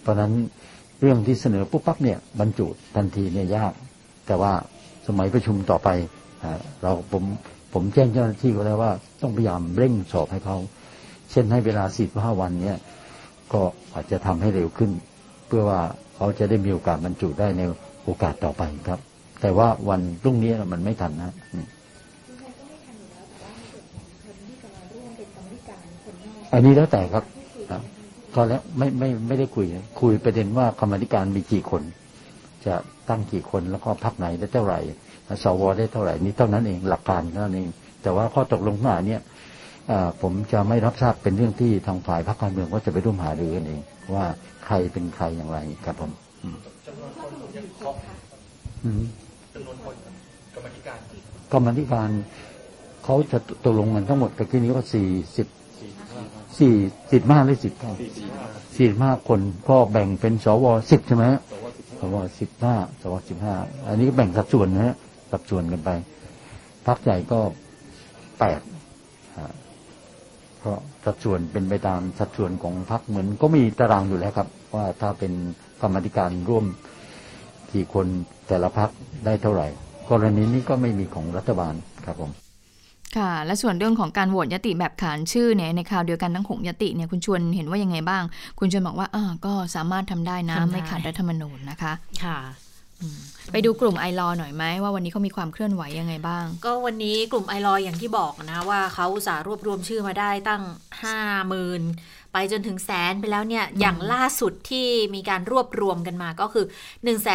[0.00, 0.32] เพราะฉะนั้น
[1.04, 2.66] เรื่องที่เสนอปุ๊บปั๊บเนี่ยบรรจุ
[2.96, 3.72] ทันทีเนี่ยยาก
[4.26, 4.52] แต่ว่า
[5.06, 5.88] สมัยประชุมต่อไป
[6.42, 7.24] อ่าเราผม
[7.72, 8.92] ผมแจ้งเจ้าหน้าที่ไว้แล้วว่า
[9.22, 10.56] ต้องพยายามเร่งสอบให้เขา
[11.30, 12.78] เช่นให้เวลาสิบห้าวันเนี่ย
[13.52, 13.60] ก็
[13.94, 14.90] อาจจะทำให้เร็วขึ้น
[15.46, 15.80] เพื่อว่า
[16.16, 17.62] เขาจะได้มีโอกาสบรรจุได้ใน
[18.04, 19.00] โอกาสต่อไปครับ
[19.40, 21.66] แต่ว่าวันพรุ่งนี้มันไม่ทันนะอืม
[26.52, 27.24] อันนี้แล้วแต่ครับ
[28.34, 29.66] ครับก็แล้วไม่ไม่ไม่ได้คุย
[30.00, 31.82] คุยประเด็นว่ากรรมาธิการมีกี่คน
[32.66, 32.74] จะ
[33.08, 34.80] ตั้งกี่คนแล้วก็พักไหนได้เท่าไหร่
[35.44, 37.68] สวได้เท่าไหร่นี่เท่านั้นเองหลักการเท่านั้นเอง
[38.02, 39.20] แต่ว่าข้อตกลงมาเนี่ย
[39.90, 43.80] อ่าผมจะไม่รับทราบเป็นเรื่องที่ทางฝ่ายพรรคการเมืองก็จะไปร่วมหารือกันเอง
[44.14, 44.24] ว่า
[44.66, 46.10] ใครเป็นใครอย่างไรครับผม
[46.42, 46.56] อืม
[48.84, 49.02] อืม
[51.52, 52.08] กรรมธิการ
[53.04, 55.46] เขาจะตกลงกันทั้งหมดแต่ที่นี้ก็สี่สิบ
[56.58, 56.74] สี่
[57.12, 58.10] สิบห้าหรือสิบเก้าสี่
[58.90, 61.24] สิบห้าคนก็แบ่งเป็นสวสิบใช่ไหม
[62.00, 63.54] สวสิบห้าสวสิบห้า
[63.86, 64.94] อันนี้ก็แบ่งสัดส่วนนะฮะ
[65.32, 65.90] สัดส่วนกันไป
[66.86, 67.40] พรรคใหญ่ก็
[68.40, 68.60] แปด
[70.60, 75.32] เพราะสัดส่วนเป็นไปตามสัดส่วนของพรรคเหมือนก็มีตารางอยู่แล้วครับ ว่าถ้าเป็น
[75.80, 76.64] กรรมธิการร่วม
[77.72, 78.06] กี่คน
[78.48, 78.90] แต่ละพรรค
[79.24, 79.66] ได้เท่าไหร่
[80.10, 81.74] กรณีนี้ก็ไม่มีของรัฐบาล
[82.06, 82.41] ครับผม
[83.16, 88.22] ค่ะ และส่วนเรื่องของการโหวตยติแบบขานชื่อเนี่ยในคราวเดียวกันทั้งหกยติเนี่ยคุณชวนเห็นว่ายังไงบ้าง
[88.58, 91.92] คุณชวนบอกว่าอ่าก็สามารถทำได้นะทำได้ไม่ขัดรัฐธรรมนูญนะคะ
[92.24, 92.38] ค่ะ
[93.52, 100.62] ไปดูกลุ่มไอรอหน่อยไหมว่าวันนี้เขามีความเคลื่อนไหวยังไงบ้าง ก็วันนี้กลุ่มไอรอยอย่างที่บอกนะว่าเขาอุตสาห์รวบรวมชื่อมาได้ตั้ง
[101.02, 101.82] ห้าหมื่น
[102.32, 107.28] ไปจนถึงแสนไปแล้วเนี่ย อย่างล่าสุดที่มีการรวบรวมกันมาก็คือ 1 7 3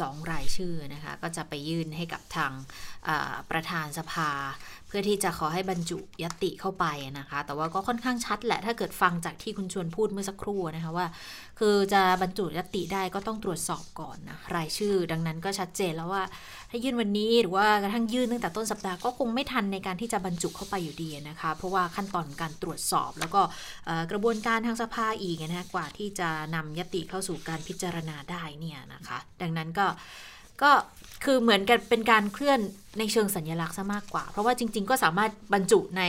[0.00, 2.52] 2 รายชื่อนะคะ ก็จะไปยื่นให้กับทาง
[3.08, 4.30] อ่าประธานสภา
[4.88, 6.84] เพื่อที่จะขอให้บรรจุยติเข้าไป
[7.18, 11.06] นะคะ แต่ว่าก็ค่อนข้างชัดแหละถ้าเกิดฟังจากที่คุณชวนพูดเมื่อสักครู่นะคะว่า
[11.58, 16.22] คือจะบรรจุยติได้ก็ต้องตรวจสอบก่อนนะรายชื่อ ดังนั้นก็ชัดเจนแล้วว่า
[16.70, 23.40] ถ้ายื่นวันนี้หรือว่ากระทั่งยื่นตั้งแต่ต้นสัปดาห์ก็คงไม่ทันในการที่จะบรรจุเข้าไปอยู่ดีนะคะ เพราะว่าขั้นตอนการตรวจสอบ แล้วก็
[24.10, 29.86] กระบวนการทางสภาอีกนะคะกว่าที่จะนำยติเข้าสู่การพิจารณาได้เนี่ยนะคะ ดังนั้นก็
[30.62, 30.70] ก็
[31.24, 32.60] คือเหมือนกันเป็นการเคลื่อน
[32.98, 36.02] ในเชิงสัญลักษณ์ซะมากกว่า เพราะว่าจริง ๆ ก็สามารถบรรจุใน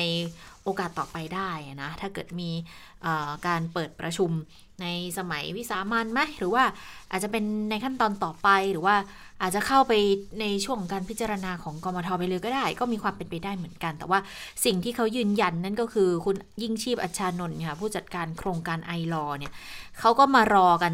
[0.64, 1.50] โอกาสต่อไปได้
[1.82, 2.50] นะถ้าเกิดมี
[3.48, 4.32] การเปิดประชุม
[4.82, 6.64] ในสมัยวิสามันไหมหรือว่า
[7.12, 8.96] อาจจะเป็นในขั้นตอนต่อไปหรือว่า
[9.42, 9.94] อาจจะเข้าไป
[10.40, 14.20] ในช่วงการพิจารณาของกมทไปเลยก็ได้ ก็มีความเป็นไปได้เหมือนกัน แต่ว่า
[14.66, 19.54] สิ่งที่เขายืนยันนั่นก็คือคุณยิ่งชีพอัชชานนท์ค่ะผู้จัดการโครงการไอรอเนี่ย
[20.00, 20.94] เขาก็มารอกัน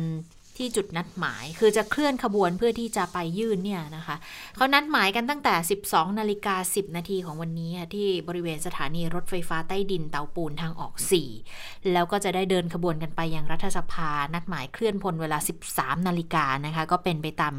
[0.58, 4.16] ที่จุดนัดหมาย คือจะเคลื่อนขบวนเพื่อที่จะไปยื่นเนี่ยนะคะ
[4.56, 5.54] เขานัดหมายกันตั้งแต่
[5.88, 10.94] 12นาฬิกา10 นาทีของวันนี้ที่บริเวณสถานีรถไฟฟ้าใต้ดินเตาปูนทางออก
[11.42, 15.38] 4 แล้วก็จะได้เดินขบวนกันไปยังรัฐสภา นัดหมายเคลื่อนพลเวลา
[15.72, 17.54] 13นาฬิกานะคะ ก็เป็นไปตาม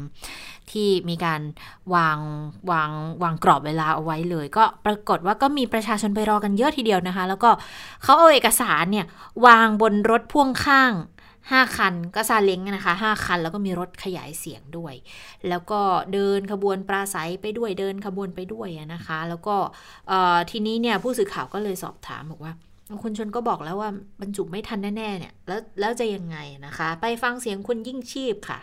[0.71, 1.41] ที่มีการ
[1.95, 2.17] วาง
[2.71, 2.91] วาง
[3.23, 7.49] วางกรอบเวลาเอาไว้เลย ก็ปรากฏว่าก็มีประชาชนไปรอกันเยอะทีเดียวนะคะ แล้วก็
[8.03, 9.05] เขาเอาเอกสารเนี่ย
[9.45, 10.93] วางบนรถพ่วงข้าง
[11.51, 14.93] 5 คันก็ซาเล้งนะคะ 5 คันแล้วก็มีรถขยายเสียงด้วย
[15.49, 15.79] แล้วก็
[16.13, 19.55] เดินขบวนปราศัยไปด้วยเดินขบวนไปด้วยนะคะ แล้วก็
[20.51, 22.53] ทีนี้เนี่ยผู้สื่อข่าวก็เลยสอบถามบอกว่า
[23.03, 23.89] คุณชนก็บอกแล้วว่า
[24.21, 28.59] บรรจุไม่ทันแน่ๆเนี่ยแล้วแล้วจะยังไงนะคะ ไปฟังเสียงคุณยิ่งชีพค่ะ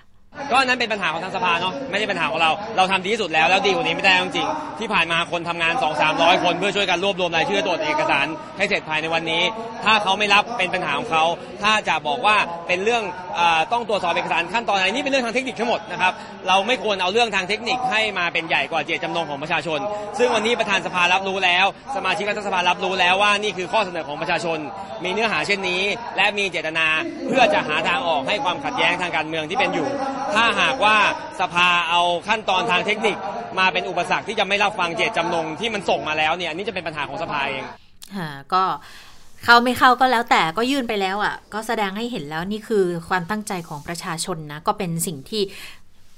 [0.52, 8.26] ก็นั้นเป็นปัญหาของทางสภาเนาะไม่ใช่ปัญหาของเรา เราทำดีที่สุดแล้วแล้วดีกว่านี้ไม่ได้จริงๆที่ผ่านมาคนทำงาน 2 3 0 0 คนเพื่อช่วยกันรวบรวมรายชื่อตรวจเอกสาร
[8.58, 9.42] ให้เสร็จภายในวันนี้
[9.84, 11.24] ถ้าเขาไม่รับเป็นปัญหาของเขา
[11.62, 12.36] ถ้าจะบอกว่า
[12.68, 13.02] เป็นเรื่อง
[13.38, 13.40] อ
[13.72, 16.12] ต้องตรวจสอบเอกสารขั้นตอนอะไรนี่เป็นเรื่องทางเทคนิคทั้งหมดนะครับ
[16.48, 19.80] เราไม่ควรเอาเรื่องทางเทคนิคให้มาเป็นใหญ่กว่าเจตจำนงของประชาชน
[20.18, 21.66] ซึ่งวันนี้ประธานสภารับรู้แล้ว
[21.96, 24.58] สมาชิกรัฐสภารับรู้แล้วว่านี่คือข้อเสนอของประชาชน
[25.04, 25.82] มีเนื้อหาเช่นนี้
[26.16, 26.86] และมีเจตนา
[27.28, 29.88] เพื่อจะหาทางออกให้ความขัดแย้งทางการเมืองที่เป็นอยู่
[30.34, 30.96] ถ้าหากว่า
[31.40, 33.16] สภาเอาขั้นตอนทางเทคนิค
[33.58, 37.64] มาเป็นอุปสรรคที่จะไม่รับฟังเจตจำนงที่มันส่งมาแล้วเนี่ยอันนี้จะเป็นปัญหาของสภาเอง
[38.16, 38.64] ค่ะก็
[39.44, 45.42] เข้าไม่เข้าก็แล้วแต่ก็ยื่นไปแล้วอะ ก็แสดงให้เห็นแล้วนี่คือความตั้งใจของประชาชนนะ ก็เป็นสิ่งที่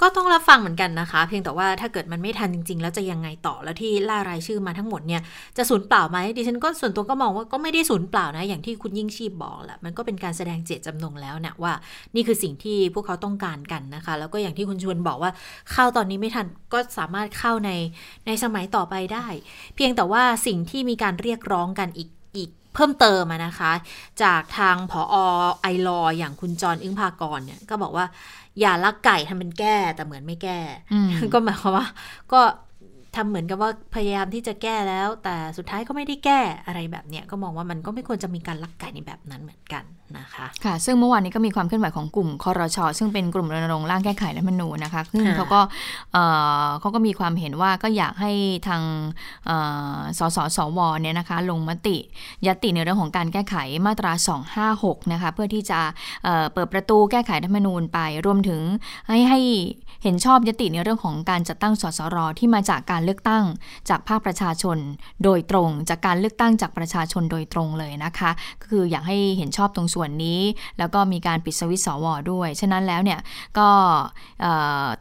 [0.01, 5.23] ก็ต้องรับฟังเหมือนกันนะคะ เพียงแต่ว่าถ้าเกิดมันไม่ทันจริง ๆ แล้วจะยังไงต่อแล้วที่ล่ารายชื่อมาทั้งหมดเนี่ย
[5.57, 11.73] จะสูญเปล่าไหมดิฉันก็ส่วนตัวก็มองว่าก็ไม่ได้สูญเปล่านะ อย่างที่คุณยิ่งชีพบอกแหละมันก็เป็นการแสดงเจตจำนงแล้วนะว่า
[12.15, 15.31] นี่คือสิ่งที่พวกเขาต้องการกันนะคะ แล้วก็อย่างที่คุณชวนบอกว่า
[15.73, 17.71] เข้าตอนนี้ไม่ทันก็สามารถเข้าใน
[18.27, 19.27] ในสมัยต่อไปได้
[19.77, 23.73] เพียงแต่ว่าสิ่งที่มีการเรียกร้องกันอีกอีกเพิ่มเติมนะคะ
[24.23, 25.15] จากทางผอ
[25.61, 28.07] ไอรออย่างคุณจรอึ้งภากรเนี่ยก็บอกว่า
[28.61, 30.59] อย่าลักไก่ทำเป็นแก้แต่เหมือนไม่แก้
[30.92, 31.87] อืมก็หมายความว่า
[32.33, 32.40] ก็
[33.16, 39.85] ทำเหมือนกับว่าพยายามที่จะแก้แล้ว แต่สุดท้ายก็ไม่ได้แก้อะไรแบบเนี้ยก็มองว่ามันก็ไม่ควรจะมีการลักไก่ในแบบนั้นเหมือนกัน
[40.18, 45.61] นะคะค่ะ ซึ่งเมื่อวานนี้ก็มีความเคลื่อนไหวของกลุ่มคอรชอซึ่งเป็นกลุ่มรณรงค์ร่างแก้ไขรัฐธรรมนูญนะคะซึ่งเขาก็
[46.12, 46.18] เอ
[46.64, 48.33] อเขาก็มีความเห็นว่าก็อยากให้
[48.68, 48.83] ทาง
[49.46, 49.57] เอ่
[49.96, 51.96] อสสสวเนี่ยนะคะ ลงมติ
[52.46, 54.12] ยติในเรื่องของการแก้ไขมาตรา
[54.76, 55.81] 256 นะคะ เพื่อที่จะ
[56.52, 58.61] เปิดประตูแก้ไขรัฐธรรมนูญไป รวมถึง
[59.09, 59.40] ให้ให้
[60.07, 63.45] เห็นชอบยติในเรื่องของการจัดตั้งสสรที่มาจากการเลือกตั้ง
[63.88, 64.79] จากภาคประชาชน
[65.25, 70.40] โดยตรง จากการเลือกตั้งจากประชาชนโดยตรงเลยนะคะก็คืออยากให้เห็นชอบตรงส่วนนี้
[70.79, 73.21] แล้วก็มีการปิดสวิตสวด้วย ฉะนั้นแล้วเนี่ย
[73.59, 73.69] ก็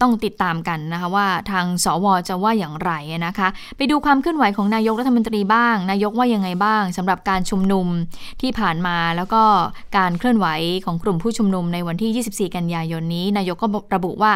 [0.01, 2.91] ต้องติดตามกันนะคะว่าทางสวจะว่าอย่างไร
[3.25, 7.87] นะคะ ไปดูความเคลื่อนไหวของนายกรัฐมนตรีบ้าง นายกว่ายังไงบ้างสำหรับการชุมนุม
[8.41, 9.43] ที่ผ่านมาแล้วก็
[9.97, 10.47] การเคลื่อนไหว
[10.85, 14.33] ของกลุ่มผู้ชุมนุมในวันที่ 24 กันยายนนี้ นายกก็ระบุว่า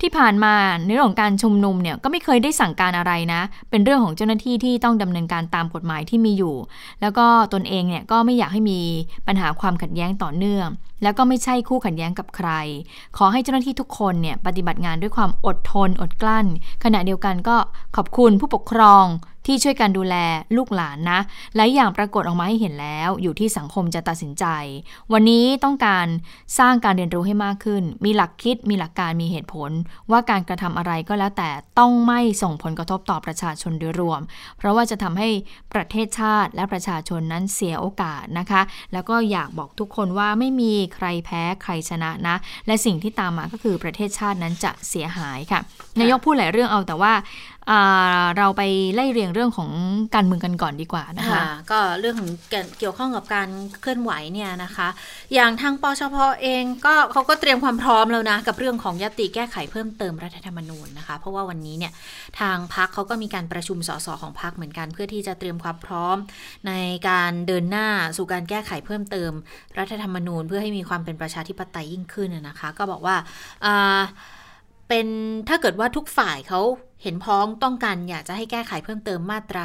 [0.00, 3.40] ที่ที่ผ่านมาในเรื่องของการชุมนุมเนี่ยก็ไม่เคยได้สั่งการอะไรนะ
[3.70, 6.56] เป็นเรื่องของเจ้าหน้าที่ที่ต้องดำเนินการตามกฎหมายที่มีอยู่
[7.00, 8.80] แล้วก็ตนเองเนี่ยก็ไม่อยากให้มี
[9.26, 10.68] ปัญหาความขัดแย้งต่อเนื่อง
[11.02, 12.50] แล้วก็ไม่ใช่คู่ขัดแย้งกับใคร
[13.16, 16.46] ขอให้เจ้าหน้าที่ทุกคนเนี่ยปฏิบัติงานด้วยความอดทนอดกลั้น
[16.84, 17.56] ขณะเดียวกันก็
[17.96, 19.04] ขอบคุณผู้ปกครอง
[19.46, 20.16] ที่ช่วยกันดูแล
[20.56, 21.20] ลูกหลานนะ
[21.56, 24.44] หลายอย่างปรากฏออกมาให้เห็นแล้ว อยู่ที่สังคมจะตัดสินใจ
[25.12, 26.06] วันนี้ต้องการ
[26.58, 29.70] สร้างการเรียนรู้ให้มากขึ้น มีหลักคิดมีหลักการมีเหตุผล
[30.10, 34.20] ว่าการกระทำอะไรก็แล้วแต่ต้องไม่ส่งผลกระทบต่อประชาชนโดยรวม
[34.58, 35.28] เพราะว่าจะทำให้
[35.74, 45.60] ประเทศชาติและประชาชนนั้นเสียโอกาสนะคะ แล้วก็อยากบอกทุกคนว่าไม่มีใครแพ้ใครชนะนะ และสิ่งที่ตามมาก็คือประเทศชาตินั้นจะเสียหายค่ะ
[46.00, 47.12] นายกพูดหลายเรื่องเอาแต่ว่า
[48.38, 48.62] เราไป
[48.94, 49.70] ไล่เรียงเรื่องของ
[50.14, 52.30] การเมืองกันก่อนดีกว่านะคะะก็เรื่องของ
[52.78, 53.48] เกี่ยวข้องกับการ
[53.80, 54.88] เคลื่อนไหวเนี่ยนะคะ
[55.34, 61.92] อย่างทางปชพเองก็เขาก็เตรียมความพร้อมแล้วนะ กับเรื่องของยติแก้ไขเพิ่มเติมรัฐธรรมนูญนะคะ เพราะว่าวันนี้เนี่ย
[62.40, 66.16] ทางพักเขาก็มีการประชุมสสของพักเหมือนกัน เพื่อที่จะเตรียมความพร้อม
[66.66, 66.72] ใน
[67.08, 69.32] การเดินหน้าสู่การแก้ไขเพิ่มเติม
[69.78, 73.16] รัฐธรรมนูญ เพื่อให้มีความเป็นประชาธิปไตยยิ่งขึ้นนะคะ ก็บอกว่า
[74.88, 75.06] เป็น
[75.48, 76.60] ถ้าเกิดว่าทุกฝ่ายเขา
[77.02, 79.64] เห็นพ้องต้องการอยากจะให้แก้ไขเพิ่มเติมมาตรา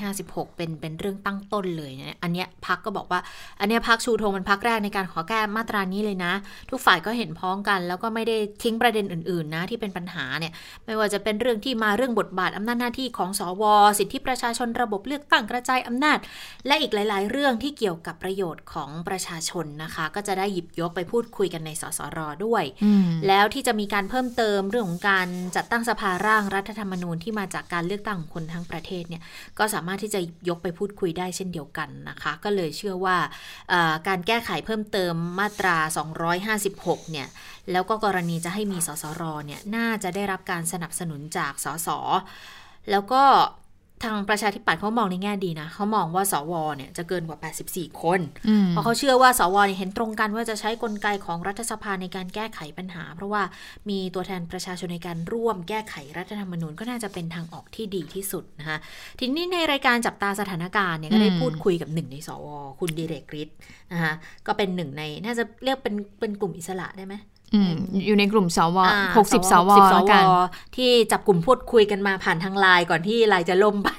[0.00, 3.20] 256 เป็นเป็นเรื่องตั้งต้นเลยเนี่ยอันเนี้ยพักก็บอกว่า
[3.60, 6.32] อันเนี้ยพักชูธงเป็นพักแรกในการขอแก้มาตรานี้เลยนะ
[6.70, 10.52] ทุกฝ่ายก็เห็นพ้องกัน แล้วก็ไม่ได้ทิ้งประเด็นอื่นๆนะที่เป็นปัญหาเนี่ย
[10.86, 13.62] ไม่ว่าจะเป็นเรื่องที่มาเรื่องบทบาทอำนาจหน้าที่ของสว
[13.98, 16.18] สิทธิประชาชนระบบเลือกตั้งกระจายอำนาจ
[16.66, 29.22] และอีกหลาย ๆ เรื่องที่เกี่ยวกับประโยชน์ของประชาชนนะคะ ก็จะได้หยิบยกไปพูดคุยกันในสสรด้วยอืมแล้วที่จะมีการเพิ่มเติมเรื่องของการจัดตั้งสภาร่างรัฐธรรมนูญที่มาจากการเลือกตั้งของคนทั้งประเทศเนี่ย
[29.58, 33.16] ก็สามารถที่จะยกไปพูดคุยได้เช่นเดียวกันนะคะ ก็เลยเชื่อว่า
[34.08, 35.76] การแก้ไขเพิ่มเติมมาตรา
[36.44, 37.28] 256 เนี่ย
[37.72, 41.88] แล้วก็กรณีจะให้มีสสรเนี่ยน่าจะได้รับการสนับสนุนจากสส
[42.90, 43.22] แล้วก็
[44.04, 53.42] ทางประชาธิปัตย์เขามองในแง่ดีนะเขามองว่าสวเนี่ยจะเกินกว่า 84 คนอืมเพราะเขาเชื่อว่าสวเนี่ยเห็นตรงกันว่าจะใช้กลไกของรัฐสภาในการแก้ไขปัญหา เพราะว่า
[53.88, 58.78] มีตัวแทนประชาชนในการร่วมแก้ไขรัฐธรรมนูญก็น่าจะเป็นทางออกที่ดีที่สุดนะคะ
[59.18, 62.46] ทีนี้ในรายการจับตาสถานการณ์เนี่ยก็ได้อืมพูดคุยกับหนึ่งในสว
[62.80, 63.56] คุณดิเรกฤทธิ์
[63.92, 64.12] นะคะ
[64.46, 67.14] ก็เป็นหนึ่งในน่าจะเรียกเป็นเป็นกลุ่มอิสระได้ไหม
[67.54, 67.72] อืม
[68.06, 70.24] อยู่ในกลุ่มสวอ่าหกสิบสว60แล้วกัน
[70.76, 73.90] ที่จับกลุ่มพูดคุยกันมาผ่านทางไลน์ก่อนที่ไลน์จะล่มไป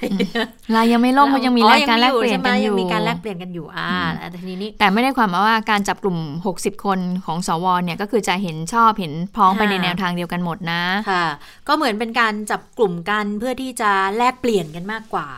[0.74, 3.90] ลายยังไม่ล่มเพราะยังมีอ๋อรายการแลกเปลี่ยนกันใช่ไหมอยู่ยังมีการแลกเปลี่ยนกันอยู่อ่า
[4.30, 6.18] แต่ทีนี้นี่แต่ไม่ได้ความหมายว่าการจับกลุ่ม
[6.54, 11.26] 60 คนของสวเนี่ยก็คือจะเห็นชอบเห็นพ้องไปค่ะในแนวทางเดียวกันหมดนะค่ะ
[11.68, 15.28] ก็เหมือนเป็นการจับกลุ่มกันเพื่อที่จะแลกเปลี่ยนกันมากกว่า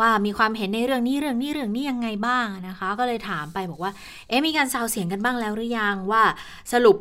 [0.00, 3.92] ว่ามีความเห็นในเรื่องนี้เรื่องนี้เรื่องนี้ยังไงบ้างนะคะ ก็เลยถามไปบอกว่า
[4.28, 6.22] เอ๊ะมีการซาวเสียงกันบ้างแล้วหรือยังว่า
[6.72, 6.96] สรุป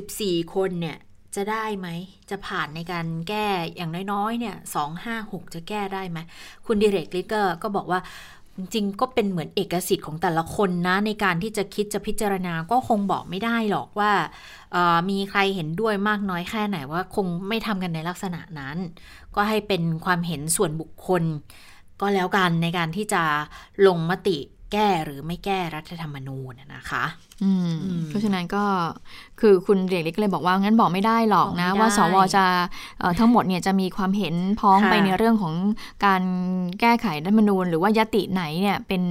[0.00, 0.96] 64 คนเนี่ย
[1.36, 1.88] จะได้ไหม
[2.30, 4.56] จะผ่านในการแก้อย่างน้อยๆเนี่ย
[5.04, 6.18] 256จะแก้ได้ไหม
[6.66, 8.00] คุณดิเรกลิเกอร์ก็บอกว่า
[8.58, 14.12] จริงก็เป็นเหมือนเอกสิทธิ์ของแต่ละคนนะ ในการที่จะคิดจะพิจารณาก็คงบอกไม่ได้หรอกว่า
[15.10, 18.76] มีใครเห็นด้วยมากน้อยแค่ไหนว่าคงไม่ทำกันในลักษณะนั้น
[19.36, 21.22] ก็ให้เป็นความเห็นส่วนบุคคล
[22.00, 23.22] ก็แล้วกันในการที่จะ
[23.86, 24.38] ลงมติ
[24.72, 27.04] แก้หรือไม่แก้รัฐธรรมนูญนะคะ
[28.08, 28.64] เพราะฉะนั้นก็
[29.40, 32.44] คือคุณเรียกเล็กเลยบอกว่างั้นบอกไม่ได้หรอกนะบอกไม่ได้ว่าสวจะ
[33.00, 35.54] เอ่อทั้งหมดเนี่ยจะมีความเห็นพ้องค่ะไปในเรื่องของ
[36.06, 36.22] การ
[36.80, 39.02] แก้ไขรัฐธรรมนูญ หรือว่ายติไหนเนี่ยเป็น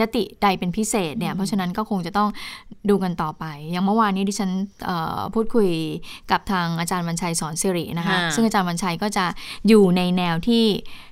[0.00, 2.28] ยติใดเป็นพิเศษเนี่ยเพราะฉะนั้นก็คงจะต้อง
[2.90, 4.50] ดูกันต่อไป อย่างเมื่อวานนี้ดิฉัน
[4.84, 5.68] เอ่อพูดคุย
[6.30, 9.24] กับทางอาจารย์วันชัยสอนสิรินะคะค่ะซึ่งอาจารย์วันชัยก็จะ
[9.68, 10.64] อยู่ในแนวที่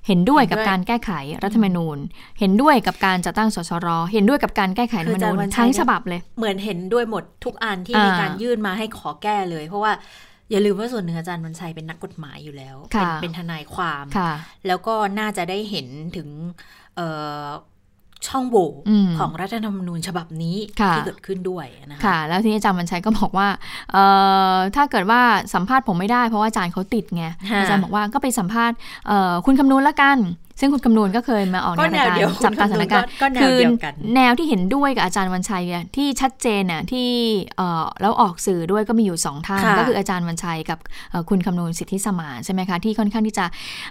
[0.07, 1.11] เห็นด้วยกับเห็นด้วยการแก้ไข
[1.45, 1.97] รัฐธรรมนูญ
[2.41, 9.93] เห็นด้วยกับการจัดตั้งสสรเห็นด้วยกับการแก้ไขรัฐธรรมนูญคืออาจารย์วันชัยทั้งเนี่ยฉบับเลยเหมือนเห็นด้วยหมดทุกอันที่อ่ามีมีการยื่นมาให้ขอแก้เลย เพราะว่า
[10.51, 14.33] อย่าลืมว่าส่วนหนึ่งอาจารย์วันชัยเป็นนักกฎหมายอยู่แล้ว เป็นค่ะเป็นทนายความค่ะ
[14.67, 16.29] แล้วก็น่าจะได้เห็นถึง
[16.97, 17.09] เอ่
[17.45, 17.47] อ
[18.29, 23.49] ช่องโหว่อืมของรัฐธรรมนูญฉบับนี้ค่ะที่เกิดขึ้นด้วยนะคะค่ะ แล้วทีนี้อาจารย์วันชัยก็บอกว่า
[23.93, 24.05] เอ่
[24.53, 25.21] อถ้าเกิดว่า
[25.55, 30.19] สัมภาษณ์ผมไม่ได้เพราะว่าอาจารย์เขาติดไงค่ะอาจารย์บอกว่าก็ไปสัมภาษณ์เอ่อคุณคำนวณละกัน
[30.61, 37.09] ซึ่งคุณคำนวณก็เคยมาออกก็ในแนรายวการเดียวจับตาสถานการณ์ก็แนวคือเดียวกันแนวที่เห็นด้วยกับอาจารย์วันชัยอะที่ชัดเจนน่ะที่
[37.57, 40.79] เอ่อแล้วออกสื่อด้วยก็มีอยู่สองท่านค่ะก็คืออาจารย์วันชัยกับ
[41.11, 43.45] เอ่อคุณคำนวณสิทธิสมานใช่ไหมคะที่ค่อนข้างที่จะ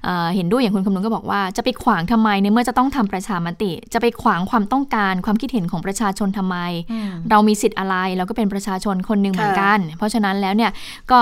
[0.03, 6.57] เอ่อเห็นด้วยอย่างคุณคำนวณก็บอกว่า จะไปขวางทำไมในเมื่อจะต้องทำประชามติ จะไปขวางความต้องการความคิดเห็นของประชาชนทำไม
[6.91, 10.71] อืมเรามีสิทธิ์อะไรเราก็เป็นประชาชนคนหนึ่งเหมือนกัน เพราะฉะนั้นแล้วเนี่ย
[11.11, 11.19] ก็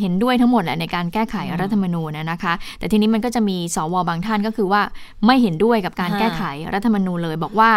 [0.00, 4.82] เห็นด้วยทั้งหมดแหละในการแก้ไขรัฐธรรมนูญนะนะคะ แต่ทีนี้มันก็จะมีสวบางท่านก็คือว่า
[5.26, 6.42] ไม่เห็นด้วยกับการค่ะแก้ไข
[6.74, 7.72] รัฐธรรมนูญเลยบอกว่า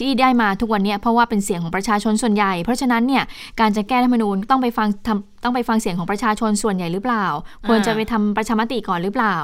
[0.00, 3.24] ที่ได้มาทุกวันเนี้เพราะว่าเป็นเสียงของประชาชนส่วนใหญ่ เพราะฉะนั้นเนี่ย
[3.60, 7.26] การจะแก้รัฐธรรมนูญต้องไปฟังทำต้องไปฟังเสียงของประชาชนส่วนใหญ่หรือเปล่า
[7.68, 9.36] ควรจะไปทำประชามติก่อนหรือเปล่า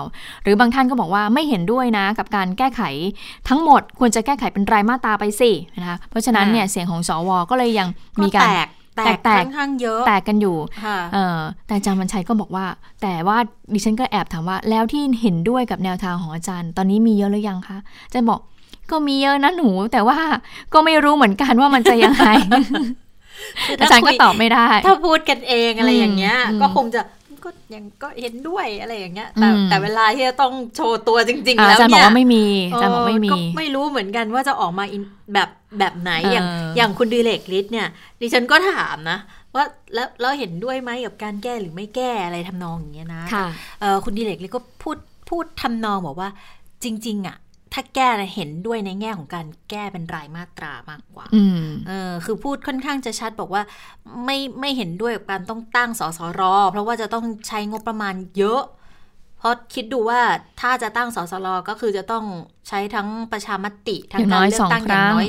[0.43, 2.83] หรือบางท่านก็บอกว่าไม่เห็นด้วยนะกับการแก้ไข
[3.49, 7.89] ทั้งหมด ควรจะแก้ไขเป็นรายมาตราไปสินะคะเพราะฉะนั้นเนี่ยเสียงของสวก็เลยยัง
[8.21, 12.67] มีก็การแตก แตกแตกค่อนข้างเยอะ แตกกันอยู่ค่ะเออแต่อาจารย์วันชัยก็บอกว่า
[13.03, 13.37] แต่ว่า
[13.73, 18.41] ดิฉันก็แอบถามว่า แล้วที่เห็นด้วยกับแนวทางของอาจารย์ ตอนนี้มีเยอะหรือยังคะอาจารย์บอก
[18.91, 20.19] ก็มีเยอะนะหนู แต่ว่า
[20.75, 22.27] ก็ไม่รู้เหมือนกันว่ามันจะยังไง
[23.67, 27.01] คืออาถ้าจารย์ก็คุยตอบไม่ได้ ถ้าพูดกันเองอะไรอย่างเงี้ยอืมก็คงจะ
[27.45, 35.03] ก็ยังก็เห็นด้วยอะไรอย่างเงี้ย แต่อืมแต่เวลาที่จะต้องโชว์ตัวจริงๆอ่าแล้วอาจารย์บเนี่อกยว่าไม่มีอาจารย์บอกไม่มีเก็ไม่รู้เหมือนกันว่าจะออกมาอิน
[35.35, 37.87] แบบแบบไหนเออออย่างอย่างคุณดีเล็กลิศเนี่ย
[38.21, 39.19] ดิฉันก็ถามนะ
[39.55, 43.47] ว่าแล้วเราเห็นด้วยไหมกับการแก้หรือไม่แก้อะไรทำนองอย่างเงี้ยนะค่ะ
[43.81, 44.97] เออคุณดีเล็กลิศก็พูด
[45.29, 46.29] พูดทำนองบอกว่า
[46.85, 47.37] จริง ๆ อะ
[47.73, 53.63] ถ้าแก้น่ะเห็นด้วยในแง่ของการแก้เป็นรายมาตรามากกว่าอืมเออคือพูดค่อนข้างจะชัดบอกว่า
[54.25, 58.63] ไม่ไม่เห็นด้วยกับการต้องตั้งสสรเพราะว่าจะต้องใช้งบประมาณเยอะ
[59.39, 60.21] เพราะคิดดูว่า
[60.61, 62.25] ถ้าจะตั้งสสรก็คือจะต้อง
[62.69, 65.29] ใช้ทั้งประชามติทั้งอย่างน้การอยเลือกตั้งสองอย่างครั้งน้อย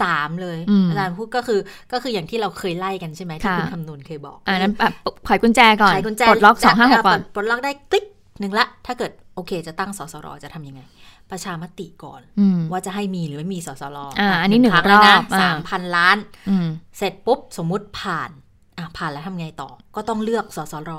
[0.00, 1.60] สามเลยอืมอาจารย์พูดก็คือ
[1.92, 4.92] ก็คืออย่างที่เราเคยไล่กันใช่ไหมที่ค่ะคุณคำนวณเคยบอกอ่านั้นแบบ
[5.26, 8.04] ไขกุญแจก่อนไขกุญแจปลดล็อกสองห้าหกก่อนปลดล็อกได้คลิก
[8.40, 10.80] หนึ่งละ ถ้าเกิดโอเค จะตั้งสสรจะทำยังไง
[11.30, 16.16] ประชามติก่อนอืมว่าจะให้มีหรือไม่มีสสรอ่าอันนี้หนึ่งครั้แล้วนะรอบอ่าสามพันล้าน
[16.48, 16.66] อืม
[16.98, 18.30] เสร็จปุ๊บสมมุติผ่าน
[18.78, 20.92] อะผ่านแล้วทำไงต่อ ก็ต้องเลือกสสร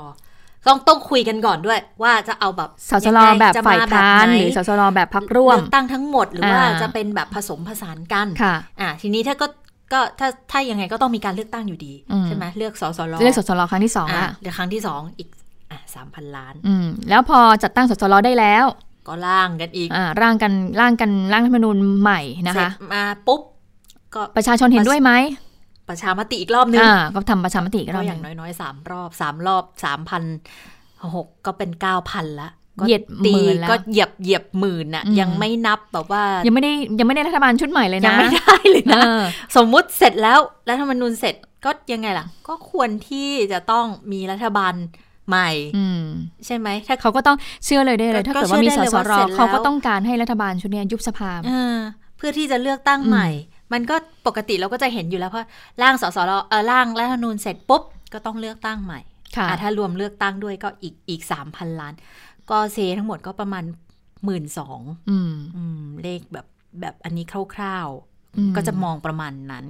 [0.66, 9.46] ต้องต้องคุยกันก่อนด้วย ว่าจะเอาแบบสสรยังไงแบบจะมฝ่ายค้านแบบไหรือสสรแบบพักร่วมเลือกตั้งทั้งหมดหรือว่าอ่าจะเป็นแบบผสมผสานกันค่ะอะทีนี้ถ้าก็
[9.92, 15.28] ก็ถ้าถ้ายังไงก็ต้องมีการเลือกตั้งอยู่ดีอืมใช่ไหมเลือกสสรเลือกสสรครั้งที่สองอะละเดี๋ยวครั้งที่สองอีก
[15.70, 18.64] อะสามพันล้าน อืมแล้วพอจัดตั้งสสรได้แล้ว
[19.08, 23.40] ก็ล่างกันอีกอ่าร่างกันร่างกันร่างรัฐธรรมนูญใหม่นะเสร็คะจมาปุ๊บ
[24.14, 25.12] ก็ประชาชนเห็นด้วยไหม
[25.88, 30.22] ประชามติอีกรอบนึงอ่าก็ทำประชามติอีกรก็อบอหย่านึ่งงน้อยๆสามรอบสามรอบสามพัน
[31.14, 39.22] หกก็เป็นเก้าพันละก็เหยียดหตีมื่นแล้วก็เหยียบเหยียบหมื่นน่ะอืมยังไม่นับแบบว่า ยังไม่ได้ยังไม่ได้รัฐบาลชุดใหม่เลยนะยังไม่ได้เลยนะเออ
[39.56, 44.74] สมมุติเสร็จแล้วรัฐธรรมนูญเสร็จก็ยังไงล่ะ ก็ควรที่จะต้องมีรัฐบาล
[45.28, 46.02] ใหม่อืม
[46.46, 51.76] ใช่ไหมถ้าเขาก็ต้องเชื่อเลยได้เลยก็ถ้าเกิดว่ามีสเชื่อได้สเลยว่ารเสร็จแล้วเขาก็ต้องการให้รัฐบาลชุดเนี้ยยุบสภาเออ
[52.16, 53.28] เพื่อที่จะเลือกตั้งใหม่
[53.72, 55.48] มันก็ปกติเราก็จะเห็นอยู่แล้วเพราะ
[55.82, 59.00] ร่างสสรเออร่างรัฐธรรมนูญเสร็จปุ๊บก็ต้องเลือกตั้งใหม่
[59.36, 61.94] ค่ะอะถ้ารวมเลือกตั้งด้วยก็อีกอีกสามพันล้าน
[62.50, 63.64] ก็เซทั้งหมดก็ประมาณ
[64.24, 65.16] หมื่นสองอื
[65.80, 66.46] มเลขแบบ
[66.80, 68.17] แบบอันนี้คร่าวอืมๆ
[68.56, 69.64] ก็จะมองประมาณนั้น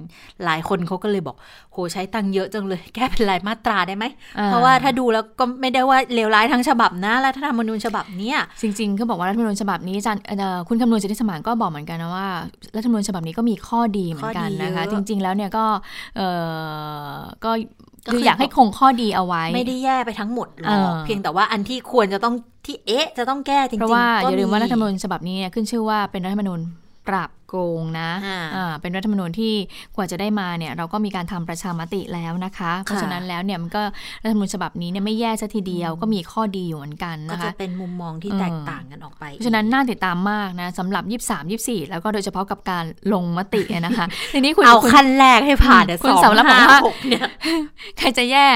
[0.45, 1.35] หลายคนเขาก็เลยบอก
[1.71, 4.05] โหใช้ตังค์เยอะจังเลย แก้เป็นรายมาตราได้ไหม
[4.39, 12.27] อ่เพราะว่าถ้าดูแล้วก็ไม่ได้ว่าเลวร้ายทั้งฉบับนะรัฐธรรมนูญฉบับเนี้ยจริงๆเขาบอกว่ารัฐธรรมนูญฉบับนี้อาจารย์เอ่อคุณคำนวณสิทธิสมานก็บอกเหมือนกันนะว่า
[12.75, 15.65] รัฐธรรมนูญฉบับนี้ก็มีข้อดีเหมือนกันนะคะข้อดีเยจอะริง ๆ แล้วเนี่ยก็
[16.17, 16.21] เอ
[17.11, 17.51] อก็
[18.05, 26.59] ก็คือคืออยากให้คงข้อดีเอาไว้ ไม่ได้แย่ไปทั้งหมดหรเออกอเพียงแต่ว่าอันที่ควรจะต้องที่เอ๊ะจะต้องแก้จริงๆเพราะว่าก็อย่าลืมว่ามีรัฐธรรมนูญฉบับนี้เนี่ยขึ้นชื่อว่าเป็นรัฐธรรมนูญ
[27.07, 29.53] ปราบโกงนะอ่าอ่าเป็นรัฐธรรมนูญที่
[29.95, 33.81] กว่าจะได้มาเนี่ยเราก็มีการทำประชามติแล้วนะคะ เพราะฉะนั้นแล้วเนี่ยมันก็
[34.23, 47.25] รัฐธรรมนูญฉบับนี้เนี่ยไม่แย่ซะทีเดียวก็มีข้อดีอยู่เหมือนกันก็นะจะคะเป็นมุมมองที่เออแตกต่างกันออกไป เพราะฉะนั้นน่าติดตามมากนะสำหรับ 23 24 แล้วก็โดยเฉพาะกับการลงมติอะนะคะทีนี้คุณเอาคุณขั้นแรกให้ผ่านเดี๋ยวคุณสองสำรับบอกห้าว่าหกเนี่ย
[47.97, 48.47] ใครจะแย่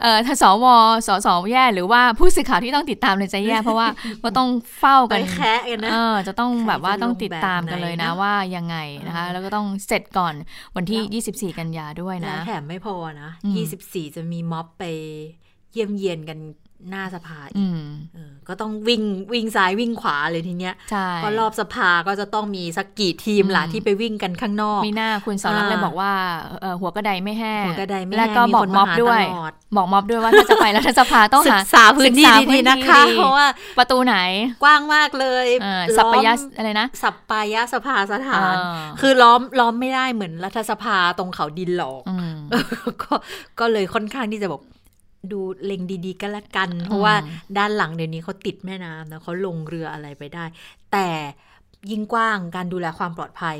[0.00, 0.64] เอ่อถ้าสว
[1.06, 3.88] สสแย่หรือว่าผู้สื่อข่าวที่ต้องติดตามเลยจะแย่เพราะว่า
[4.24, 10.34] ก็ต้องเฝ้าไปกันแคะกันนะเออจะต้องแบบว่าใครจะต้องติดตามกันเลยนะลงแบบไหนนะว่ายังไงนะคะ แล้วก็ต้องเสร็จก่อน
[10.76, 14.84] วันที่ 24 กันยาด้วยแล้นะวแถมไม่พอนะอืมยี่สิบสี่จะมีม็อบไป
[15.72, 16.38] เยี่ยมเยียนกัน
[16.90, 26.12] หน้าสภาอีอืกมเออก็ต้องวิ่งวิ่งซ้ายวิ่งขวาเลยทีเนี้ยใช่ก็รอบสภาก็จะต้องมีสักกี่ทีมล่ะอืมที่ไปวิ่งกันข้างนอกมีหน้าคุณสาวรักษ์เลยอ่าบอกว่า
[26.60, 33.46] เอ่อหัวกระไดไม่แห้งหัวกระไดไม่แล้วแห้งก็มีบอกคนม็อบมาหาด้วยตลอดบอกม็อบด้วยว่าถ้าจะไปรัฐสภาต้องศึหากษาพื้นที่ศึกษาดีๆนะคะดีๆเพราะว่า
[33.78, 34.16] ประตูไหน
[34.62, 42.36] กว้างมากเลยเอ่อล้อมสัปยะอะไรนะสัปปายะสภาสถานอ่าคือล้อมล้อมไม่ได้เหมือนรัฐสภาตรงเขาดินหรอกอืม
[43.02, 43.14] ก็
[43.60, 44.62] ก็เลยค่อนข้างที่จะบอก
[45.32, 47.14] ดูเล็งดีๆก็แล้วกัน เพราะว่า
[47.58, 50.44] ด้านหลังเดี๋ยวนี้เขาติดแม่น้ำนะเขาลงเรืออะไรไปได้
[50.92, 51.08] แต่
[51.90, 53.58] ยิ่งกว้างการดูแลความปลอดภัย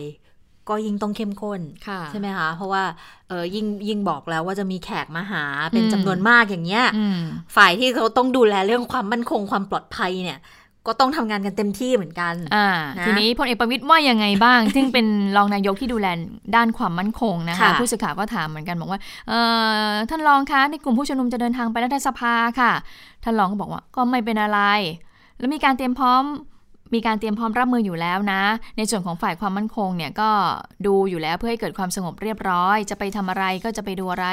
[0.69, 2.83] ก็ยิ่งต้องเข้มข้นค่ะใช่ไหมคะ เพราะว่า
[3.29, 7.21] เออยิ่งยิ่งบอกแล้วว่าจะมีแขกมาหาเป็นอืมจำนวนมากอย่างเงี้ยอืม
[7.57, 10.39] ฝ่ายที่เขาต้องดูแลเรื่องความมั่นคงความปลอดภัยเนี่ย
[10.87, 12.69] ก็ต้องทำงานกันเต็มที่เหมือนกันอ่า
[12.99, 16.07] นะทีนี้พลเอกประวิตยว่ายังไงบ้าง ซึ่งเป็นรองนายกที่ดูแล
[16.57, 19.41] ด้านความมั่นคงนะคะค่ะผู้สื่อข่าวก็ถามเหมือนกันบอกว่าเอ่
[19.89, 22.73] อท่านรองคะในกลุ่มผู้ชุมนุมจะเดินทางไปรัฐสภาค่ะ
[23.25, 24.61] ท่านรองก็บอกว่าก็ไม่เป็นอะไร
[25.39, 26.25] แล้วมีการเตรียมพร้อม
[26.95, 28.43] มีการเตรียมพร้อมรับมืออยู่แล้วนะ
[28.77, 30.31] ในส่วนของฝ่ายความมั่นคงเนี่ยก็
[30.87, 34.27] ดูอยู่แล้วเพื่อให้เกิดความสงบเรียบร้อย จะไปทำอะไรก็จะไปดูอะไร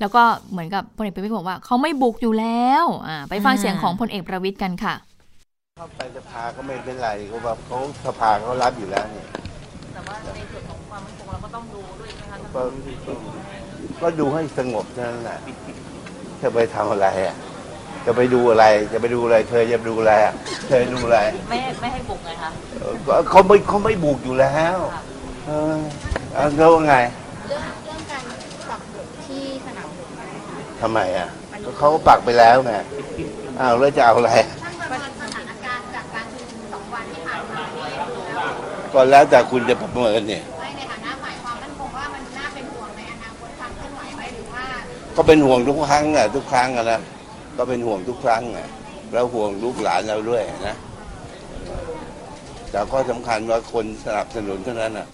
[0.00, 4.94] แล้วก็เหมือนกับพลเอกประวิตยบอกว่าเขาไม่บุกอยู่แล้วอ่าไปฟังเสียงของพลเอกประวิตยกันค่ะ
[5.78, 9.24] เข้าไปสภาก็ไม่เป็นไรเขาแบบเขาสภาเขารับอยู่แล้วนี่
[9.92, 12.62] แต่ว่าในส่วนของความมั่นคงเราก็ต้องดูด้วยนะคะก็
[14.02, 15.38] ก็ดูให้สงบเท่านั้นแหละ
[16.42, 17.36] จะไปทำอะไรอะ
[18.06, 20.34] จะไปดูอะไร จะไปดูอะไร เธอจะดูอะไรอะ
[20.68, 21.18] เธอดูอะไร
[21.50, 24.78] ไม่ไม่ให้บุกไงคะเออก็เขาไม่เขาไม่บุกอยู่แล้ว
[25.46, 25.78] เออ
[26.34, 26.94] เอาแล้วว่าไง
[27.48, 28.22] เรื่องเรื่องการ
[28.70, 31.28] ปักหมุดที่สนามหลวงนะคะทำไมอะ
[31.64, 32.72] ก็เขาก็ปักไปแล้วไง
[33.60, 34.32] อ้าวแล้วจะเอาอะไร
[38.96, 44.64] ก็แล้วแต่คุณจะประเมินเนี่ยไม่ในฐานะฝ่ายความมั่นคงว่ามันน่าเป็นห่วงในอนาคตความเคลื่อนไหวไหมหรือว่า
[45.16, 47.00] ก็เป็นห่วงทุกครั้งอะทุกครั้งอะนะ
[47.58, 48.66] ก็เป็นห่วงทุกครั้งอะ
[49.12, 50.76] แล้วห่วงลูกหลานเราด้วยนะ
[52.70, 55.06] แต่ข้อสำคัญว่าคนสนับสนุนเท่านั้นอะ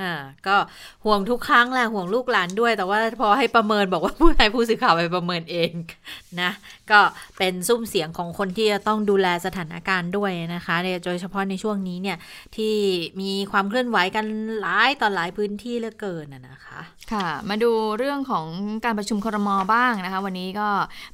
[0.00, 0.14] อ่า
[0.46, 0.56] ก็
[1.04, 5.70] ห่วงทุกครั้งแหละห่วงลูกหลานด้วย แต่ว่าพอให้ประเมินบอกว่าผู้ให้ผู้สื่อข่าวไปประเมินเอง
[6.40, 6.50] นะ
[6.92, 7.00] ก็
[7.38, 10.74] เป็นซุ้มเสียงของคนที่จะต้องดูแลสถานการณ์ด้วยนะคะ
[11.06, 12.16] โดยเฉพาะในช่วงนี้เนี่ย
[12.56, 12.74] ที่
[13.20, 14.24] มีความเคลื่อนไหวกัน
[14.60, 16.80] หลายต่อหลายพื้นที่เหลือเกินนะนะคะ
[17.12, 18.46] ค่ะ มาดูเรื่องของ
[18.84, 20.68] การประชุมครมบ้างนะคะ วันนี้ก็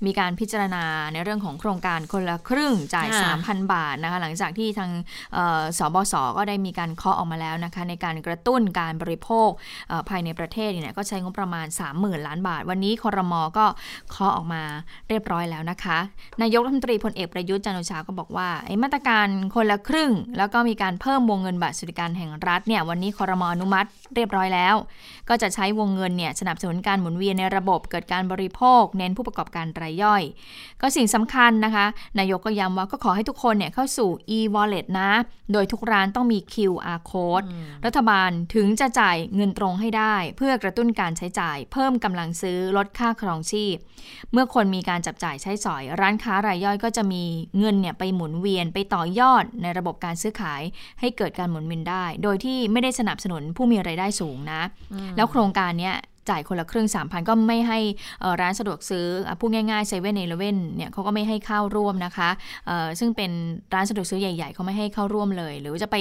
[0.06, 4.90] มีการพิจารณาในเรื่องของโครงการคนละครึ่งจ่ายค่ะ3,000 บาทนะคะหลังจากที่ทาง
[5.34, 9.50] เอ่อสบสก็ได้มีการเคาะออกมาแล้วนะคะ ในการกระตุ้นการบริโภค
[9.88, 13.66] เอ่อภายในประเทศเนี่ยก็ใช้งบประมาณ 30,000 ล้านบาท วันนี้ครมก็
[14.10, 14.62] เคาะออกมา
[15.08, 15.98] เรียบร้อยแล้วนะคะ
[16.42, 24.74] นายกรัฐมนตรีพลเอกประยุทธ์จันโอชาก็บอกว่าไอ้มาตรการคนละครึ่ง แล้วก็มีการเพิ่มวงเงินบัตรสวัสดิการแห่งรัฐเนี่ยวันนี้คอรมอนุมัติเรียบร้อยแล้ว
[25.28, 30.22] ก็จะใช้วงเงินเนี่ยสนับสนุนการหมุนเวียนในระบบเกิดการบริโภค เน้นผู้ประกอบการรายย่อย
[30.80, 31.86] ก็สิ่งสำคัญนะคะ
[32.18, 35.10] นายกก็ย้ำว่าก็ขอให้ทุกคนเนี่ยเข้าสู่ e-wallet นะ
[35.52, 37.46] โดยทุกร้านต้องมี QR code
[37.84, 43.76] รัฐบาลถึงจะจ่ายเงินตรงให้ได้ เพื่อกระตุ้นการใช้จ่าย เพิ่มกำลังซื้อลดค่าครองชีพ
[44.32, 47.22] เมื่อคนมีการจับจ่ายใช้สอย ร้านค้ารายย่อยก็จะมี
[47.58, 50.62] เงินเนี่ยไปหมุนเวียนไปต่อยอดในระบบการซื้อขาย
[51.00, 54.62] ให้เกิดการหมุนเวียนได้ โดยที่ไม่ได้สนับสนุนผู้มีรายได้สูงนะ
[55.16, 55.96] แล้วโครงการเนี้ย
[56.30, 57.78] จ่ายคนละครึ่ง 3,000 ก็ไม่ให้
[58.20, 62.30] เอ่อร้านสะดวกซื้ออะพูดง่ายๆเซเว่นเอเลเว่นเนี่ยเขาก็ไม่ให้เข้าร่วมนะคะ
[62.66, 63.30] เอ่อซึ่งเป็น
[63.74, 65.96] ร้านสะดวกซื้อใหญ่ๆเขาไม่ให้เข้าร่วมเลย หรือว่าจะไป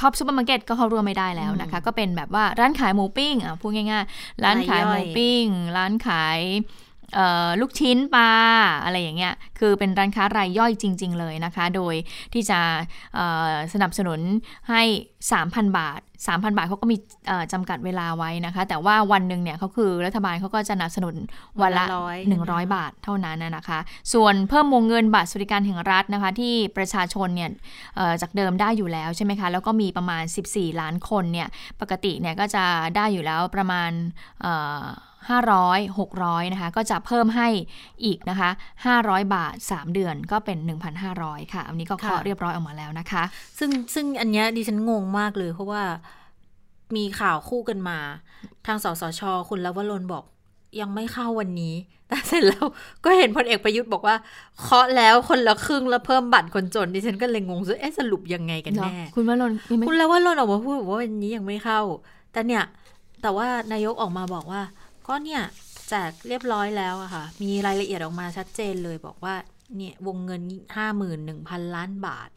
[0.00, 5.44] ท็อปซูเปอร์มาร์เก็ตก็เข้าร่วมไม่ได้แล้วนะคะ ก็เป็นแบบว่าร้านขายหมูปิ้งอะพูดง่ายๆ ร้านขายหมูปิ้ง
[5.76, 6.89] ร้านขายเอ่อ
[7.60, 8.30] ลูกชิ้นปลา
[8.84, 11.94] อะไรอย่างเงี้ย คือเป็นร้านค้ารายย่อยจริง ๆ เลยนะคะ โดย
[12.32, 12.60] ที่จะ
[13.14, 14.20] เอ่อสนับสนุน
[14.70, 14.82] ให้
[15.30, 16.96] 3,000 บาท 3,000 บาทเขาก็มี
[17.28, 21.14] เอ่อจำกัดเวลาไว้นะคะ แต่ว่าวันหนึ่งเนี่ยเขาคือรัฐบาลเขาก็จะสนับสนุน
[21.62, 22.16] วันละวันละร้อย
[22.68, 23.78] 100 บาทเท่านั้นนะนะคะ
[24.12, 27.50] ส่วนเพิ่มวงเงินบัตรสวัสดิการแห่งรัฐนะคะ ที่ประชาชนเนี่ย
[27.96, 31.48] เอ่อจากเดิมได้อยู่แล้วใช่ไหมคะ แล้วก็มีประมาณ 14 ล้านคนเนี่ย
[31.80, 32.64] ปกติเนี่ยก็จะ
[32.96, 33.90] ได้อยู่แล้วประมาณ
[34.42, 34.84] เอ่อ
[35.28, 37.48] 500 600นะคะก็จะเพิ่มให้
[38.04, 38.50] อีกนะคะ
[38.90, 40.58] 500 บาท 3 เดือนก็เป็น
[41.06, 43.22] 1,500 ค่ะ อันนี้ก็เคาะค่ะเรียบร้อยออกมาแล้วนะคะ
[43.58, 45.82] ซึ่งซึ่งอันเนี้ยดิฉันงงมากเลยเพราะว่า
[46.96, 47.98] มีข่าวคู่กันมา
[48.66, 50.24] ทางสสช คุณลวรนบอก
[50.80, 51.74] ยังไม่เข้าวันนี้
[52.08, 52.66] แต่เสร็จแล้ว
[53.04, 54.16] ก็เห็นพลเอกประยุทธ์บอกว่า
[54.60, 61.80] เคาะแล้วคนละครึ่งแล้วเพิ่มบัตรคนจนดิฉันก็เลยงงซะเอ๊ะสรุปยังไงกันแน่คุณวรนมีไหมคุณลวรนออกมาพูดบอกว่าวันนี้ยังไม่เข้า
[62.32, 62.64] แต่เนี่ย
[63.22, 64.60] แต่ว่านายกออกมาบอกว่า
[65.10, 65.42] ก็เนี่ย
[65.88, 69.34] แจกเรียบร้อยแล้วอะค่ะ มีรายละเอียดออกมาชัดเจนเลยบอกว่า
[69.76, 70.42] เนี่ยวงเงิน
[71.08, 72.28] 51,000 ล้านบาท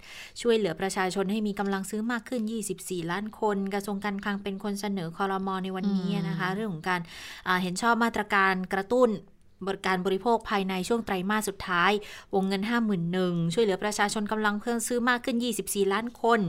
[0.42, 2.42] ช่วยเหลือประชาชนให้มีกำลังซื้อมากขึ้น
[2.78, 9.10] 24 ล้านคน กระทรวงการคลังเป็นคนเสนอคอรมอในวันนี้นะคะ เรื่องของการาเห็นชอบมาตรการกระตุ้น
[9.68, 11.92] บริการบริโภคภายในช่วงไตรมาสสุดท้าย
[12.36, 12.64] วงเงิน
[13.08, 16.40] 51,000ช่วยเหลือประชาชนกำลังเพิ่มซื้อมากขึ้น 24 ล้านคน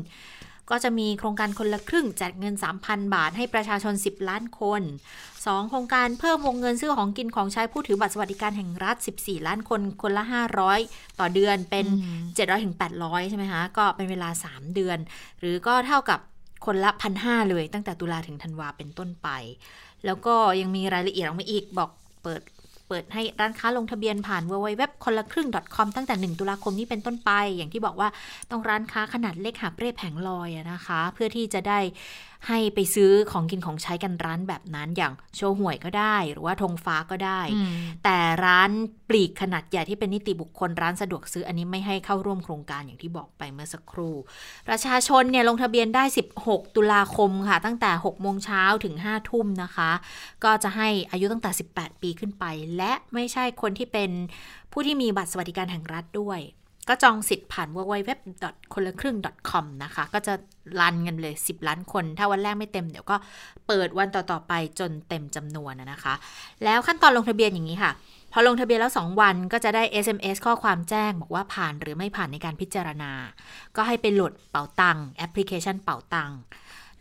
[0.71, 2.55] ก็จะมีโครงการคนละครึ่งแจกเงิน
[2.85, 4.83] 3,000 บาทให้ประชาชน 10 ล้านคน
[5.31, 10.25] 2 โครงการเพิ่มวงเงินซื้อของกินของใช้ผู้ถือบัตรสวัสดิการแห่งรัฐ 14 ล้านคนคนละ
[10.71, 11.87] 500 ต่อเดือนเป็น
[12.25, 14.99] 700ถึง800 ใช่ไหมคะ ก็เป็นเวลา 3 เดือน
[15.41, 16.21] หรือก็เท่ากับ
[16.67, 19.29] คนละพันห้าเลยตั้งแต่ตุลาถึงธันวาเป็นต้นไป
[20.05, 21.91] แล้วก็ยังมีรายละเอียดออกมาอีกบอก
[22.23, 22.43] เปิด
[22.89, 28.09] เปิดให้ร้านค้าลงทะเบียนผ่าน www คนละครึ่ง .com ตั้งแต่ 1 ตุลาคมนี้เป็นต้นไป อย่างที่บอกว่า
[28.51, 31.79] ต้องร้านค้าขนาดเล็กหาบเร่แผงลอยอะนะคะ เพื่อที่จะได้
[32.49, 37.71] ให้ไปซื้อของกินของใช้กันร้านแบบนั้น อย่างโชห่วยก็ได้ หรือว่าธงฟ้าก็ได้อืม
[38.05, 38.71] แต่ร้าน
[39.09, 44.15] ปลีกขนาดใหญ่ที่เป็นนิติบุคคลร้านสะดวกซื้ออันนี้ไม่ให้เข้าร่วมโครงการอย่างที่บอกไปเมื่อสักครู่
[44.69, 46.05] ประชาชนเนี่ยลงทะเบียนได้
[46.41, 49.91] 16 ตุลาคมค่ะ ตั้งแต่ 6 โมงเช้าถึง 5 ทุ่มนะคะ
[50.45, 52.45] ก็จะให้อายุตั้งแต่ 18 ปีขึ้นไป
[52.77, 54.11] และไม่ใช่คนที่เป็น
[54.77, 56.41] ผู้ที่มีบัตรสวัสดิการแห่งรัฐด้วย
[56.89, 58.11] ก็จองสิทธิ์ผ่าน www
[58.75, 59.16] คนละครึ่ง
[59.51, 60.35] .com นะคะ ก็จะ
[60.81, 63.16] รันกันเลย 10 ล้านคน ถ้าวันแรกไม่เต็มเดี๋ยวก็
[63.66, 66.14] เปิดวันต่อๆไปจนเต็มจำนวนนะคะ
[66.64, 67.93] แล้วขั้นตอนลงทะเบียนอย่างนี้ค่ะ
[68.33, 73.12] พอลงทะเบียนแล้ว 2 วันก็จะได้ SMS ข้อความแจ้ง บอกว่าผ่านหรือไม่ผ่านในการพิจารณา
[73.77, 76.31] ก็ให้ไปโหลดเป๋าตังแอปพลิเคชันเป๋าตัง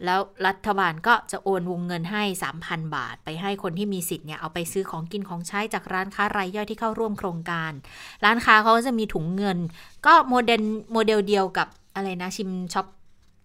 [0.06, 2.24] แล้วรัฐบาลก็จะโอนวงเงินให้
[2.60, 7.72] 3,000 บาท ไปให้คนที่มีสิทธิ์เนี่ยเอาไปซื้อของกินของใช้จากร้านค้ารายย่อยที่เข้าร่วมโครงการ
[8.26, 9.58] ร้านค้าเขาก็จะมีถุงเงิน
[10.06, 12.88] ก็โมเดลโมเดลเดียวกับอะไรนะชิมช็อป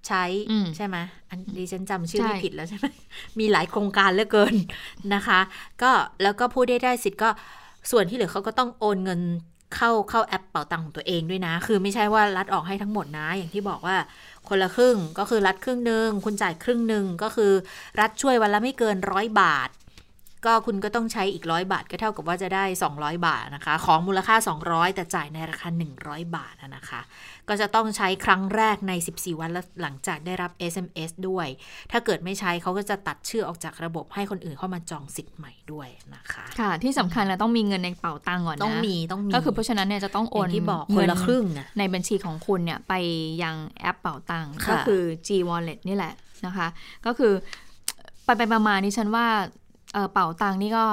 [0.08, 0.96] ใช้อืมใช่ไหม
[1.28, 2.86] อันดิฉันจำชื่อใช่ไม่ผิดแล้วใช่ไหม
[3.38, 4.54] มีหลายโครงการเหลือเกิน
[5.14, 5.40] นะคะ
[5.82, 5.90] ก็
[6.22, 7.30] แล้วก็ผู้ได้ได้สิทธิ์ก็
[7.90, 9.20] ส่วนที่เหลือเขาก็ต้องโอนเงิน
[9.76, 13.96] เข้าเข้าแอปเป๋าตังค์ของตัวเองด้วยนะ คือไม่ใช่ว่ารัฐออกให้ทั้งหมดนะ อย่างที่บอกว่า
[14.48, 17.52] คนละครึ่งก็คือรัฐครึ่งหนึ่งคุณจ่ายครึ่งหนึ่งก็คือ
[18.00, 19.70] รัฐช่วยวันละไม่เกินร้อยบาท
[20.46, 24.36] ก็คุณก็ต้องใช้อีกร้อยบาท ก็เท่ากับว่าจะได้ 200 บาทนะคะ ของมูลค่า
[24.66, 25.68] 200 แต่จ่ายในราคา
[26.02, 27.00] 100 บาทนะคะ
[27.48, 31.46] ก็จะต้องใช้ครั้งแรกใน 14 วันแล้วหลังจากได้รับ SMS ด้วย
[31.92, 42.92] ถ้าเกิดไม่ใช้เขาก็จะตัดชื่อออกจากระบบให้คนอื่นเข้ามาจองสิทธิ์ใหม่ด้วยนะคะ ค่ะ ที่สำคัญเราต้องมีเงินในเป๋าตังค์ก่อนนะ ต้องมีต้องมี ก็คือเพราะฉะนั้นเนี่ยจะต้องโออนย่างที่บอกคเงินละครึ่งนะในบัญชีของคุณเนี่ยไป
[43.42, 46.12] ยังแอปเป๋าตังค์ค่ะก็คือ G Wallet นี่แหละ
[46.46, 46.68] นะคะ
[47.06, 47.32] ก็คือ
[48.24, 49.26] ไปไปมาๆนี่ฉันว่า
[49.94, 50.84] เอ่อเป๋าตังค์นี่ก็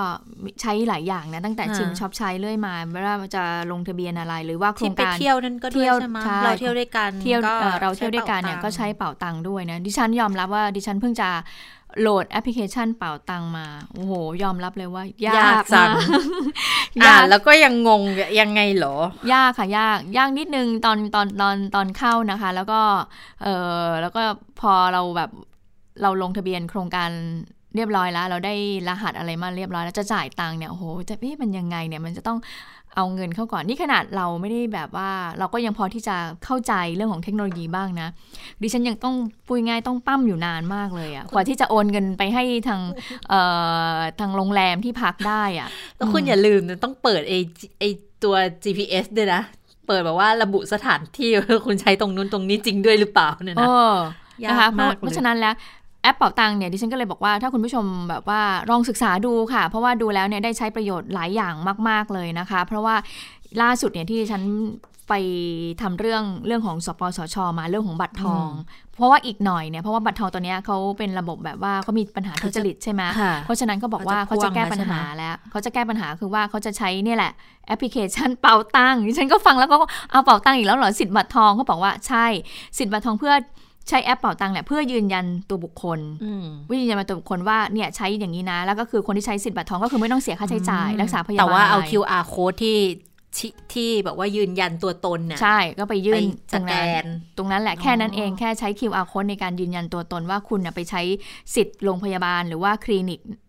[0.61, 11.29] ใช้หลายอย่างนะตั้งแต่ชิมช็อปใช้เรื่อยมาไม่ว่าจะลงทะเบียนอะไรหรือว่าโครที่งไปการเที่ยวนั่นก็ด้วยใช่ไหมเราเที่ยวด้วยกันเที่ยวก็เอ่อเราเที่ยวด้วยกันเนี่ยใช้ก็ป๋าตังค์ใช้เป๋าตังค์ด้วยนะดิฉันยอมรับว่าดิฉันเพิ่งจะ
[12.01, 16.07] โหลดแอปพลิเคชันเป๋าตังค์มาโอ้โห ยอมรับเลยว่ายายากกจังมาก
[17.03, 18.01] อ่ายากแล้วก็ยังงง
[18.39, 18.95] ยังไงเหรอ
[19.33, 22.81] ยากค่ะยาก ยากนิดนึงตอนตอนตอนตอนเข้านะคะ แล้วก็
[23.43, 23.47] เอ
[23.83, 24.23] อแล้วก็
[24.59, 25.31] พอเราแบบ
[26.01, 27.11] เราลงทะเบียนโครงการ
[27.75, 28.53] เรียบร้อยแล้ว เราได้
[28.87, 32.37] รหัสอะไรมาเรียบร้อยแล้วจะจ่ายตังค์เนี่ยโอ้โหจะเอ๊ะมันยังไงเนี่ยมันจะต้อง
[32.95, 35.09] เอาเงินเข้าก่อนนี่ขนาดเราไม่ได้แบบว่า
[35.39, 36.15] เราก็ยังพอที่จะ
[36.45, 38.07] เข้าใจเรื่องของเทคโนโลยีบ้างนะ
[38.61, 39.15] ดิฉันยังต้อง
[39.45, 42.81] พูดง่ายต้องปั้มอยู่นานมากเลยอะกว่าที่จะโอนเงินไปให้ทาง
[43.29, 43.41] เอ่
[43.95, 47.33] อทางโรงแรมที่พักได้อะแล้วคุณอย่าลืมนะต้องเปิดไอ
[47.79, 47.83] ไอ
[48.23, 49.41] ตัว GPS ด้วยนะ
[49.87, 53.69] เปิดแบบว่าระบุสถานที่ว่าคุณใช้ตรงนู้นตรงนี้จริงด้วยหรือเปล่าเนี่ยเอนะ
[54.45, 55.55] อนะคะยากเพมาราะกเลยเพราะฉะนั้นแล้ว
[56.05, 61.53] แอปเป๋าตังค์เนี่ยดิฉันก็เลยบอกว่าถ้าคุณผู้ชมแบบว่าลองศึกษาดูค่ะ เพราะว่าดูแล้วเนี่ยได้ใช้ประโยชน์หลายอย่าง
[61.89, 62.95] มาก ๆ เลยนะคะ เพราะว่า
[63.61, 64.41] ล่าสุดเนี่ยที่ฉัน
[65.09, 65.13] ไป
[65.81, 68.49] ทำเรื่องเรื่องของสปสช มาเรื่องของบัตรทอง
[68.93, 77.31] เพราะว่าอีกหน่อยเนี่ยเพราะว่าบัตรทองตัวเนี้ยเขาเป็นระบบแบบว่าเขามีปัญหาทุจริตใช่ไหมค่ะเพราะฉะนั้นก็บอกว่าเขาเขาจะจะแก้พ่วงปัญแล้วใช่ไหมหาแล้วเขาจะแก้ปัญหาคือว่าเขาจะใช้เนี่ยแหละ
[77.67, 79.77] แอปพลิเคชันเป๋าตังค์ดิฉันก็ฟังแล้วก็
[80.11, 82.25] เอาเป๋าตังค์อีกแล้วเหรอสิทธิ์บัตรทองเขาบอกว่าใช่
[82.77, 83.33] สิทธิ์บัตรทองเพื่อ
[83.89, 92.77] ใช้แอปเป๋าตังค์เนี่ยเพื่อยืนยันตัวบุคคลอืมวิยืนยันตัวบุคคลว่าเนี่ยใช้อย่างนี้นะ แล้วก็คือคนที่ใช้สิทธิ์บัตรทองก็คือไม่ต้องเสียค่าใช้จ่าย รักษาพยาบาลแต่ว่าเอาอะไร QR code ที่
[93.37, 96.19] ที่ที่แบบว่ายืนยันตัวตนน่ะใช่ก็ไปยื่นไป
[96.53, 97.05] ตรงนั้นสแกน
[97.37, 101.01] ตรงนั้นแหละอ๋อแค่นั้นเองแค่ใช้ QR code ในการยืนยันตัวตนว่าคุณน่ะไปใช้
[101.55, 103.39] สิทธิ์โรงพยาบาลหรือว่าคลินิกเอ่อ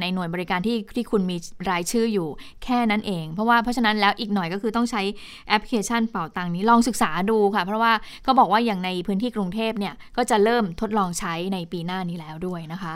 [0.00, 1.36] ในหน่วยบริการที่ที่คุณมี
[1.70, 2.28] รายชื่ออยู่
[2.64, 5.02] แค่นั้นเอง เพราะว่าเพราะฉะนั้นแล้วอีกหน่อยก็คือต้องใช้
[5.48, 7.92] แอปพลิเคชันเป่าตังนี้ลองศึกษาดูค่ะ เพราะว่า
[8.24, 12.94] เขาบอกว่าอย่างในพื้นที่กรุงเทพเนี่ยก็จะเริ่มทดลองใช้ในปีหน้านี้แล้วด้วยนะคะ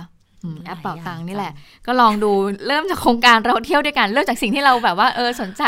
[0.64, 1.52] แอปเป่าตังนี่แหละ
[1.86, 2.30] ก็ลองดู
[2.66, 5.64] เริ่มจากโครงการเราเที่ยวด้วยกัน เริ่มจากสิ่งที่เราแบบว่าเออสนใจ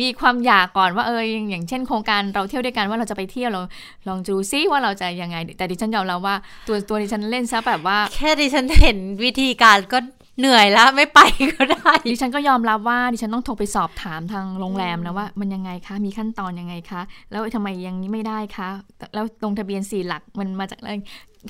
[0.00, 3.60] มีความอยากก่อนว่าเอออย่างอย่างเช่นโครงการเราเที่ยวด้วยกันว่าเราจะไปเที่ยวเรา
[4.08, 6.34] ลองดูซิว่าเราจะยังไง แต่ดิฉันยอมรับว่า
[6.68, 9.98] ตัวตัวดิฉันเล่นซะแบบว่า แค่ดิฉันเห็นวิธีการก็
[10.40, 11.20] เหนื่อยแล้วไม่ไป
[11.52, 17.00] ก็ได้ ดิฉันก็ยอมรับว่าดิฉันต้องโทรไปสอบถามทางโรงแรมนะว่า มันยังไงคะ มีขั้นตอนยังไงคะ
[17.30, 18.68] แล้วทำไมยังนี้ไม่ได้คะ
[19.14, 20.90] แล้วลงทะเบียนสี่หลักมันมาจากอะไร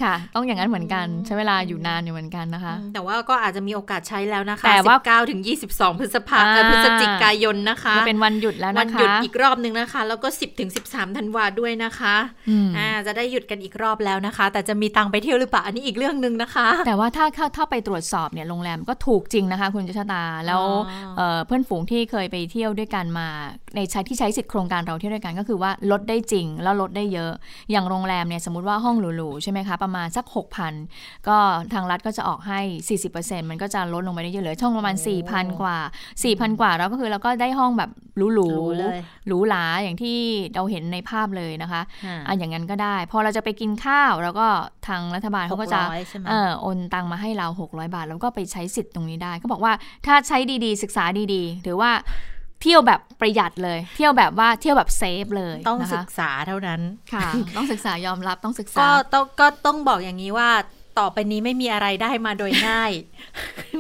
[0.03, 12.17] ค่ะ ต้องอย่างนั้นเหมือนกันใช้เวลาอยู่นานอยู่เหมือนกันนะคะ แต่ว่าก็อาจจะมีโอกาสใช้แล้วนะคะแต่ว่า19ถึง 22 พฤษภาคมอ่าพฤศจิกายนนะคะจะเป็นวันหยุดแล้วนะคะวันหยุดอีกรอบหนึ่งนะคะ แล้วก็ 10ถึง13ธันวาด้วยนะคะ
[12.49, 23.29] อืมอ่าจะได้หยุดกันอีกรอบแล้วนะคะ แต่จะมีตังค์ไปเที่ยวหรือเปล่าอันนี้อีกเรื่องหนึ่งนะคะ แต่ว่าถ้าถ้าถ้าไปตรวจสอบเนี่ยโรงแรมก็ถูกจริงนะคะ คุณจชะตาแล้วอ๋อเอ่อเพื่อนฝูงที่เคยไปเที่ยวด้วยกันมา
[23.75, 27.33] ในใช้ที่ใช้สิทธิ์โครงการเราเที่ยวด้วยกันก็คือว่าลดได้จริงแล้วลดได้เยอะ
[27.71, 30.27] อย่างโรงแรมเนี่ยสมมติว่าห้องหรูๆใช่ไหมคะประมาณสัก
[30.77, 31.37] 6,000 ก็
[31.73, 32.61] ทางรัฐก็จะออกให้
[33.07, 34.97] 40%มันก็จะลดลงไปได้เยอะเหลือช่องประมาณ
[35.29, 35.77] 4,000 กว่า
[36.23, 40.17] 4,000 กว่าแล้วก็คือเราก็ได้ห้องแบบหรูหรูๆเลยหรูหราอย่างที่
[40.55, 44.47] เราเห็นในภาพเลยนะคะอ่าอะอย่างนั้นก็ได้ พอเราจะไปกินข้าวแล้วก็
[44.89, 49.73] ทางรัฐบาลเขาก็จะ600ใช่ไหมเออโอนตังมาให้เรา 600 บาท แล้วก็ไปใช้สิทธิ์ตรงนี้ได้เขาบอกว่า
[50.07, 51.05] ถ้าใช้ดีๆ ศึกษา
[51.35, 51.93] ดีๆถือว่า
[52.63, 56.81] เที่ยวแบบประหยัดเลย เที่ยวแบบว่าเที่ยวแบบเซฟเลยต้องนะคะศึกษาเท่านั้น
[57.13, 60.51] ค่ะ ต้องศึกษายอมรับต้องศึกษาก็ต้องก็ต้องบอกอย่างนี้ว่า
[60.99, 62.93] ต่อไปนี้ไม่มีอะไรได้มาโดยง่าย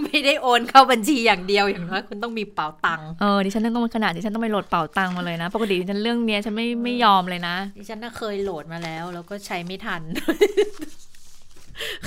[0.05, 10.03] ไม่ได้โอนเข้าบัญชีอย่างเดียวอย่างน้อยคุณต้องมีเป๋าตังค์เออดิฉันต้องขนาดดิฉันต้องไปโหลดเป่าตังค์มาเลยนะปกติดิฉันเรื่องเนี้ยฉันไม่ไม่ยอมเลยนะ ดิฉันน่ะเคยโหลดมาแล้ว แล้วก็ใช้ไม่ทัน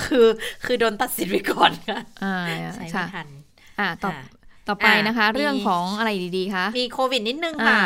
[0.04, 0.26] คือ
[0.64, 2.34] คือโดนตัดสิทธิ์ไปก่อนค่ะอ่า
[2.74, 3.28] ใช้ไม่ค่ะทัน
[3.80, 4.24] อ่าต่อค่ะ
[4.68, 7.82] ต่อไปนะคะอะเรื่องมีของอะไรดีๆคะมีโควิดนิดนึงอ่าค่ะ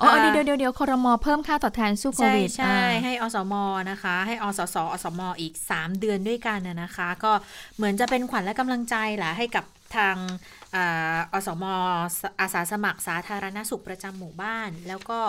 [0.00, 3.54] อ๋ออ่าเดี๋ยวเดี๋ยวเดี๋ยวคอรมอเพิ่มค่าตอบแทนสู้โคใช่วิดใช่อ่าให้อสม
[3.90, 7.32] นะคะ ให้อสสอสมอีก 3 เดือนด้วยกันนะนะคะ ก็
[7.76, 9.64] เหมือนจะเป็นขวัญและกำลังใจแหละให้กับ
[9.96, 10.16] ทาง
[11.32, 11.64] อสม
[12.40, 15.20] อาสาสมัครสาธารณสุขประจำหมู่บ้าน แล้วก็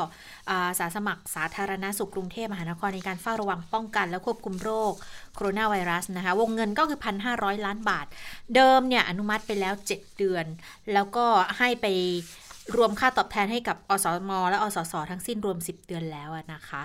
[0.49, 4.93] อาอาสาสมัครสาธารณสุขกรุงเทพมหานครในการเฝ้าระวังป้องกัน และควบคุมโรค
[5.35, 6.99] โคโรนาไวรัสนะคะ วงเงินก็คือ
[7.31, 8.05] 1,500 ล้านบาท
[8.55, 10.45] เดิมเนี่ยอนุมัติไปแล้ว 7 เดือน
[10.93, 11.25] แล้วก็
[11.57, 11.85] ให้ไป
[12.77, 16.81] รวมค่าตอบแทนให้กับอสม และอสส ทั้งสิ้นรวม 10 เดือนแล้วอะนะคะ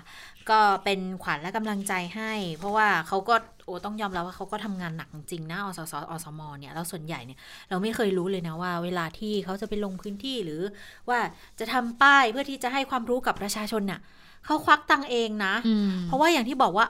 [0.50, 10.60] ก็เป็นขวัญและกำลังใจให้ เพราะว่าเขาก็โอ้ต้องยอมรับว่าเขาก็ทำงานหนักจริงๆนะอสส อสม เนี่ยแล้วส่วนใหญ่เนี่ยเราไม่เคยรู้เลยนะว่า เวลาที่เขาจะไปลงพื้นที่หรือ
[11.08, 11.18] ว่า
[11.58, 14.00] จะทำป้ายเพื่อที่จะให้ความรู้กับประชาชนน่ะ
[14.44, 16.86] เขาควักตังค์เองนะอืมเพราะว่าอย่างที่บอกว่า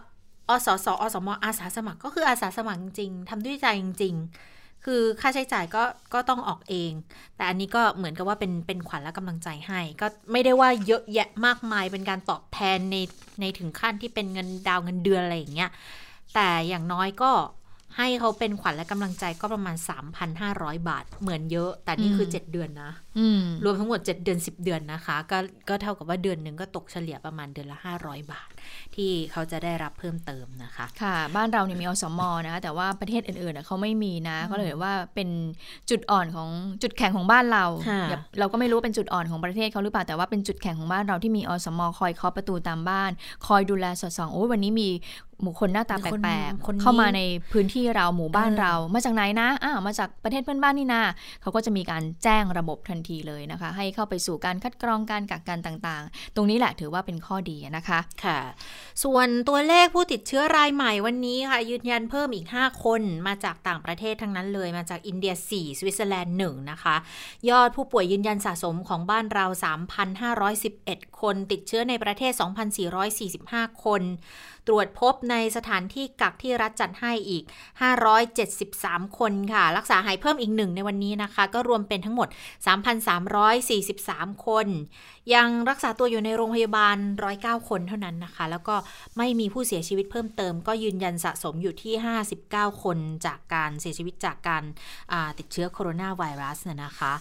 [0.49, 5.83] อสส อสม อาสาสมัครก็คืออาสาสมัครจริงๆทำด้วยใจจริงๆ คือค่าใช้จ่ายก็
[6.15, 6.93] ก็ต้องออกเอง
[7.37, 12.97] แต่อันนี้ก็เหมือนกับว่าเป็นเป็นขวัญและกำลังใจให้ ก็ไม่ได้ว่าเยอะแยะมากมายเป็นการตอบแทนใน
[13.41, 15.71] ในถึงขั้นที่เป็นเงินดาวเงินเดือนอะไรอย่างเงี้ย
[16.35, 17.31] แต่อย่างน้อยก็
[17.99, 19.77] ให้เขาเป็นขวัญและกำลังใจก็ประมาณ
[20.33, 25.39] 3,500 บาท เหมือนเยอะ แต่นี่คืออืม7เดือนนะอืมรวมทั้งหมด 7 เดือน 10 เดือนนะคะ ก็
[25.69, 28.51] ก็เท่ากับว่าเดือนหนึ่งก็ตกเฉลี่ยประมาณเดือนละ 500 บาท
[28.95, 35.29] ที่เขาจะได้รับเพิ่มเติมนะคะ ค่ะ บ้านเราเนี่ยมีอสมนะคะแต่ว่าประเทศอื่นๆน่ะเขาไม่มีนะก็เลยว่าเป็น
[35.91, 36.49] จุดอ่อนของ
[36.83, 43.11] จุดแข็งของบ้านเราค่ะอย่าเราก็ไม่รู้เป็นจุดอ่อนของประเทศเขาหรือเปล่าแต่ว่าเป็นจุดแข็งของบ้านเราที่มีอสมคอยเคาะประตูตามบ้าน
[43.47, 44.89] คอยดูแลสอดส่องโอ้ยวันนี้มี
[45.47, 47.21] บุคคลหน้าตาแคนปลกคนนี้ๆเข้ามาใน
[47.53, 51.03] พื้นที่เราหมู่บ้านเออเรามาจากไหนนะอ้าวมาจากประเทศเพื่อนบ้านนี่นา
[51.43, 58.39] เขาก็จะมีการแจ้งระบบทันทีเลยนะคะ ให้เข้าไปสู่การคัดกรองการกักกันต่างๆ ตรงนี้แหละถือว่าเป็นข้อดีนะคะค่ะ
[59.05, 66.97] ส่วนตัวเลขผู้ติดเชื้อรายใหม่วันนี้ค่ะ ยืนยันเพิ่มอีก 5 คนมาจากต่างประเทศทั้งนั้นเลย มาจากอินเดีย 4 สวิตเซอร์แลนด์1นะคะ
[67.51, 69.47] ยอดผู้ป่วยยืนยันสะสมของบ้านเรา
[70.53, 72.33] 3,511 คนติดเชื้อในประเทศ
[73.09, 74.03] 2,445 คน
[74.69, 77.45] ตรวจพบในสถานที่กักที่รัฐจัดให้อีก
[78.31, 82.29] 573 คนค่ะ รักษาหายเพิ่มอีกหนึ่งในวันนี้นะคะ ก็รวมเป็นทั้งหมด
[83.17, 84.67] 3,343 คน
[85.35, 86.97] ยังรักษาตัวอยู่ในโรงพยาบาล
[87.33, 88.77] 109 คนเท่านั้นนะคะ แล้วก็
[89.17, 91.95] ไม่มีผู้เสียชีวิตเพิ่มเติม ก็ยืนยันสะสมอยู่ที่
[92.39, 94.65] 59 คนจากการเสียชีวิตจากการ
[95.39, 97.13] ติดเชื้อโคโรนาไวรัสน่ะนะคะ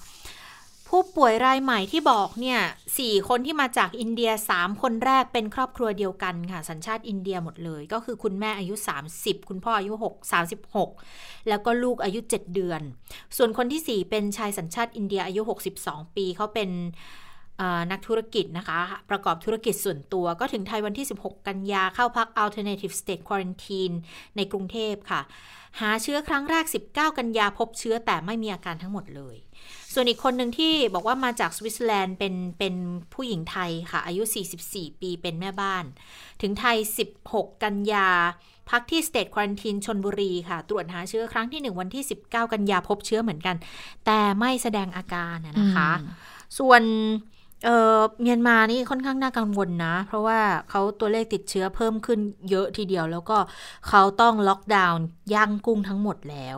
[0.91, 2.59] ผู้ป่วยรายใหม่ที่บอกเนี่ย
[2.97, 8.73] สี่คนที่มาจากอินเดีย3คนแรกเป็นครอบครัวเดียวกันค่ะ สัญชาติอินเดียหมดเลย ก็คือคุณแม่อายุ
[9.11, 10.33] 30 คุณพ่ออายุ6
[10.93, 12.81] 36 แล้วก็ลูกอายุ 7 เดือน
[13.38, 15.41] ส่วนคนที่ 4 เป็นชายสัญชาติอินเดียอายุ
[15.79, 16.69] 62 ปีเขาเป็น
[17.91, 18.79] นักธุรกิจนะคะ
[19.09, 23.95] ประกอบธุรกิจส่วนตัวก็ถึงไทยวันที่ 16 กันยาเข้าพัก Alternative State Quarantine
[24.35, 25.21] ในกรุงเทพค่ะ
[25.79, 29.38] หาเชื้อครั้งแรก 19 กันยาพบเชื้อแต่ไม่มีอาการทั้งหมดเลย
[29.93, 32.75] ส่วนอีกคนหนึ่งที่บอกว่ามาจากสวิตเซอร์แลนด์เป็นเป็น
[33.13, 34.23] ผู้หญิงไทยค่ะ อายุ
[34.63, 35.83] 44 ปีเป็นแม่บ้าน
[36.41, 36.77] ถึงไทย
[37.15, 38.09] 16 กันยา
[38.69, 43.55] พักที่ State Quarantine ชนบุรีค่ะ ตรวจหาเชื้อครั้งที่ 1 วันที่ 19 กันยาพบเชื้อเหมือนกัน
[44.05, 45.91] แต่ไม่แสดงอาการนะนะคะ
[46.59, 46.81] ส่วน
[47.65, 50.39] เออเมียนมานี่ค่อนข้างน่ากังวลนะ เพราะว่า
[50.69, 53.37] เขาตัวเลขติดเชื้อเพิ่มขึ้นเยอะทีเดียว แล้วก็
[53.89, 56.57] เขาต้องล็อกดาวน์ย่างกุ้งทั้งหมดแล้ว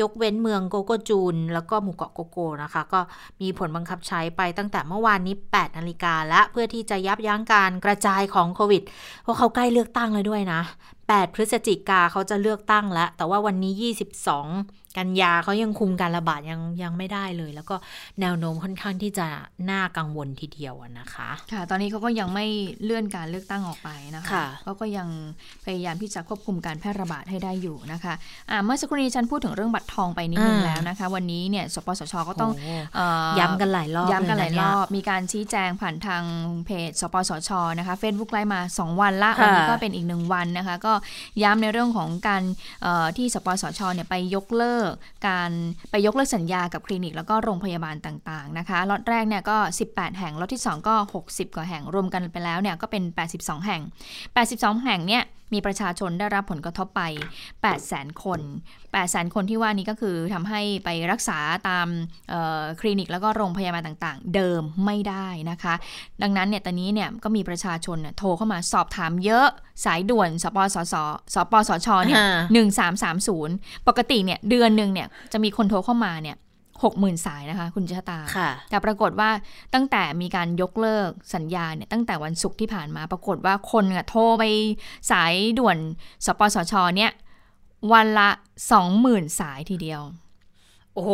[0.00, 3.00] ยกเว้นเมืองโกโกจูน แล้วก็หมู่เกาะโกโกนะคะ ก็
[3.40, 8.82] มีผลบังคับใช้ไปตั้งแต่เมื่อวานนี้ 8 นาฬิกาและเพื่อที่จะยับยั้งการกระจายของโควิด
[9.22, 10.60] เพราะเขาใกล้เลือกตั้งเลยด้วยนะ
[10.98, 13.72] 8 พฤศจิกาเขาจะเลือกตั้งแล้วแต่ว่าวันนี้
[14.34, 17.76] 22 กันยาเขายังคุมการระบาดยังยังไม่ได้เลย แล้วก็
[18.20, 19.26] แนวโน้มค่อนข้างที่จะ
[19.70, 22.46] น่ากังวลทีเดียวอะนะคะ ค่ะ ตอนนี้เขาก็ยังไม่
[22.84, 25.08] เลื่อนการเลือกตั้งออกไปนะคะค่ะเขาก็ยัง
[25.64, 28.14] พยายามที่จะควบคุมการแพร่ระบาดให้ได้อยู่นะคะ
[28.50, 36.22] อ่าเมื่อสักครู่นี้ฉันพูดถึงเรื่องบัตรทองไปนิดนึงอ่าแล้วนะคะ วันนี้เนี่ยสปสชก็ต้องโอ้เอ่อย้ำกันหลายรอบย้ำกันหลายเนะรเนี่อบมีการชี้แจงผ่านทาง
[36.66, 40.92] เพจ สปสชนะคะ Facebook ไลฟ์มา 2 วันละค่ะวันนี้ก็เป็นอีกหนึ่งวันนะคะ ก็
[41.42, 42.42] ย้ำในเรื่องของการ
[42.82, 44.85] เอ่อที่สปสชเนี่ยไปยกเลิก
[45.26, 45.50] การ
[45.90, 49.56] ไปยกเลิกสัญญากับคลินิกแล้วก็โรงพยาบาลต่างๆนะคะล็อตแรกเนี่ยก็
[49.88, 50.94] 18 แห่งล็อตที่ 2 ก็
[51.26, 53.02] 60 กว่าแห่งรวมกันไปแล้วเนี่ยก็เป็น
[53.36, 53.82] 82 แห่ง
[54.32, 57.02] 82 แห่งเนี่ย มีประชาชนได้รับผลกระทบไป
[57.62, 58.40] 800,000คน
[58.88, 61.38] 800,000คนที่ว่านี้ก็คือทำให้ไปรักษา
[61.68, 61.86] ตาม
[62.28, 65.74] เอ่อคลินิกแล้วก็โรงพยาบาลต่างๆ เดิมไม่ได้นะคะ
[66.22, 69.46] ดังนั้นเนี่ยตอนนี้เนี่ยก็มีประชาชนเนี่ยโทรเข้ามาสอบถามเยอะ
[69.84, 70.94] สายด่วนสปสส
[71.34, 73.54] สปสชเนี่ยอ่าหนึ่งสามสามศูนย์
[73.88, 76.36] ปกติเนี่ยเดือนหนึ่งเนี่ยจะมีคนโทรเข้ามาเนี่ย
[76.84, 79.30] หกหมื่นสายนะคะ คุณชะตาค่ะแต่ปรากฏว่า
[79.74, 84.44] ตั้งแต่มีการยกเลิกสัญญาเนี่ยตั้งแต่วันศุกร์ที่ผ่านมาปรากฏว่าคนอะโทรไป
[85.10, 85.78] สายด่วน
[86.26, 87.12] สปสชเนี่ย
[87.92, 88.30] วันละ
[88.72, 90.02] สองหมื่นสายทีเดียว
[90.96, 91.12] โอ้โห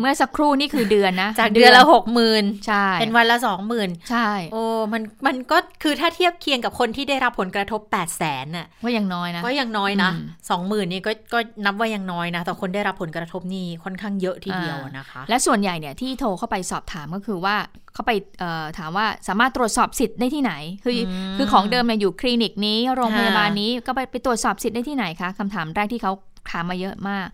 [0.00, 4.62] เมื่อสักครู่นี่คือเดือนนะ จากเดือนละหกหมื่นใช่ เป็นวันละสองหมื่นใช่ โอ้
[4.92, 10.20] มันมันก็คือถ้าเทียบเคียงกับคนที่ได้รับผลกระทบ8ปดแสนน่ะว่ายังน้อยนะ ก็ยังน้อยนะอืม
[10.50, 17.56] สองหมื่นนี่ก็ก็นับว่ายังน้อยนะ แต่คนได้รับผลกระทบนี่ค่อนข้างเยอะทีเดียวอะนะคะ และส่วนใหญ่เนี่ยที่โทรเข้าไปสอบถามก็คือว่า
[17.94, 20.52] เข้าไปเอ่อถามว่าสามารถตรวจสอบสิทธิ์ได้ที่ไหน
[20.84, 26.12] คืออมคือของเดิมเนี่ยอยู่คลินิกนี้โรงพยาบาลค่ะนี้ก็ไปไปตรวจสอบสิทธิ์ได้ที่ไหนคะคำถามแรกที่เขา
[26.50, 27.26] ถามมาเยอะมาก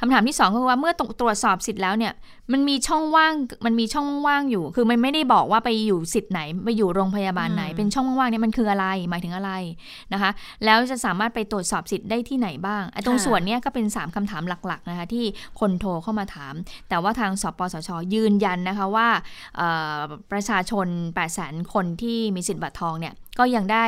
[0.00, 2.12] คำถามที่สองก็คือว่าเมื่อตรวตรวจสอบสิทธิ์แล้วเนี่ย
[2.52, 3.34] มันมีช่องว่าง
[3.66, 9.52] มันมีช่องว่างอยู่ คือมันไม่ได้บอกว่าไปอยู่สิทธิ์ไหนไปอยู่โรงพยาบาลไหนอืมเป็นช่องว่างเนี่ยมันคืออะไรหมายถึงอะไร
[10.12, 10.30] นะคะ
[10.64, 15.24] แล้วจะสามารถไปตรวจสอบสิทธิ์ได้ที่ไหนบ้างไอ้ตรงส่วนเนี้ยก็เป็น 3คำถามหลักๆนะคะที่
[15.60, 16.54] คนโทรเข้ามาถาม
[16.88, 19.08] แต่ว่าทางสปสชยืนยันนะคะว่า
[19.56, 19.98] เอ่อ
[20.32, 23.84] ประชาชน8 0 0 0 0 คนที่มีสิทธิ์บัตรทองเนี่ย ก็ยังได้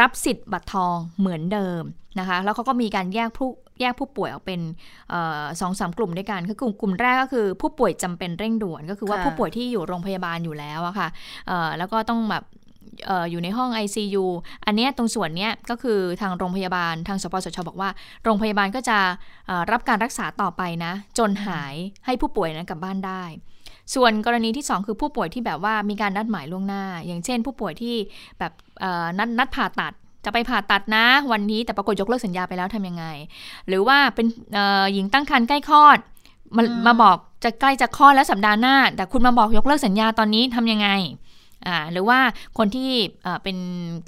[0.00, 1.82] รับสิทธิ์บัตรทองเหมือนเดิม
[2.18, 3.48] นะคะ แล้วเขาก็มีการแยกผู้
[3.80, 4.60] แยกผู้ป่วยออกเป็น
[5.60, 11.08] สองสามกลุ่มด้วยกันคือกลุ่มกลุ่มแรกก็คือผู้ป่วยจำเป็นเร่งด่วนก็คือว่าค่ะผู้ป่วยที่อยู่โรงพยาบาลอยู่แล้วอะค่ะ
[11.48, 12.44] เอ่อแล้วก็ต้องแบบ
[13.06, 14.24] เอ่ออยู่ในห้อง ICU
[14.66, 17.90] อันเนี้ยตรงส่วนเนี้ยก็คือทางโรงพยาบาลทางสปสชบอกว่า
[18.24, 18.98] โรงพยาบาลก็จะ
[19.46, 21.74] เอ่อรับการรักษาต่อไปนะ จนหาย
[22.06, 23.24] ให้ผู้ป่วยนั้นกลับบ้านได้
[23.94, 27.96] ส่วนกรณีที่ 2 คือผู้ป่วยที่แบบว่ามีการนัดหมายล่วงหน้า อย่างเช่น ผู้ป่วยที่
[28.38, 29.92] แบบเอ่อนัดนัดผ่าตัด
[30.24, 33.04] จะไปผ่าตัดนะวันนี้แต่ปรากฏยกเลิกสัญญาไปแล้วทำยังไง
[33.68, 35.98] หรือว่าเป็นเอ่อหญิงตั้งครรภ์ใกล้คลอด
[36.56, 41.29] มาอืมมาบอกจะใกล้จะคลอดแล้วสัปดาห์หน้า แต่คุณมาบอกยกเลิกสัญญาตอนนี้ทำยังไงอ่า
[41.92, 42.18] หรือว่า
[42.58, 42.90] คนที่
[43.24, 43.56] เอ่อเป็น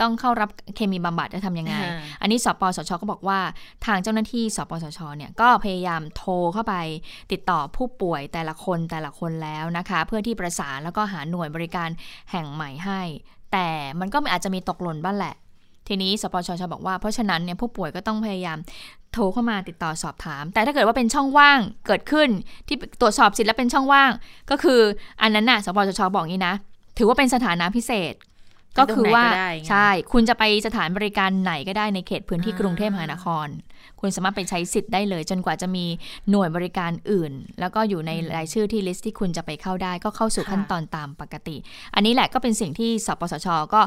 [0.01, 3.39] ต้องเข้ารับเคมีบำบัดจะทำยังไงอ่าอันนี้สปสชก็บอกว่า
[3.87, 6.75] ทางเจ้าหน้าที่สปสชเนี่ยก็พยายามโทรเข้าไป
[7.33, 11.89] ติดต่อผู้ป่วยแต่ละคนแต่ละคนแล้วนะคะ เพื่อที่ประสานแล้วก็หาหน่วยบริการ
[12.31, 13.01] แห่งใหม่ให้
[13.53, 13.69] แต่
[14.01, 15.35] มันก็อาจจะมีตกหล่นบ้างแหละ
[15.89, 18.59] ทีนี้สปชชบอกว่าเพราะฉะนั้นเนี่ยผู้ป่วยก็ต้องพยายาม
[19.13, 22.29] โทรเข้ามาติดต่อสอบถาม แต่ถ้าเกิดว่าเป็นช่องว่างเกิดขึ้น
[22.67, 24.11] ที่ตรวจสอบสิทธิ์แล้วเป็นช่องว่าง
[24.51, 24.81] ก็คือ
[25.23, 26.55] อันนั้นน่ะสปชชบอกงี้นะ
[26.99, 28.15] ถือว่าเป็นสถานะพิเศษ
[28.79, 33.47] ก็คือว่าตรงไหนก็ได้ไงใช่ คุณจะไปสถานบริการไหนก็ได้ในเขตพื้นที่อ่ากรุงเทพมหานคร
[34.03, 35.87] คุณสามารถไปใช้สิทธิ์ได้เลย จนกว่าจะมี
[36.31, 41.57] หน่วยบริการอื่น แล้วก็อยู่ในรายชื่อที่ลิสต์ที่คุณจะไปเข้าได้ ก็เข้าสู่ขั้นตอนตามปกติ
[41.95, 43.81] อันนี้แหละก็เป็นสิ่งที่สปสช ก็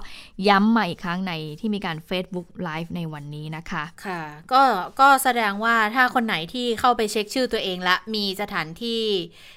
[0.50, 4.22] ย้ำมาอีกครั้งในที่มีการ Facebook Live ในวันนี้นะคะค่ะ
[4.54, 4.62] ก็
[5.00, 9.02] ก็แสดงว่าถ้าคนไหนที่เข้าไปเช็คชื่อตัวเองละมีสถานที่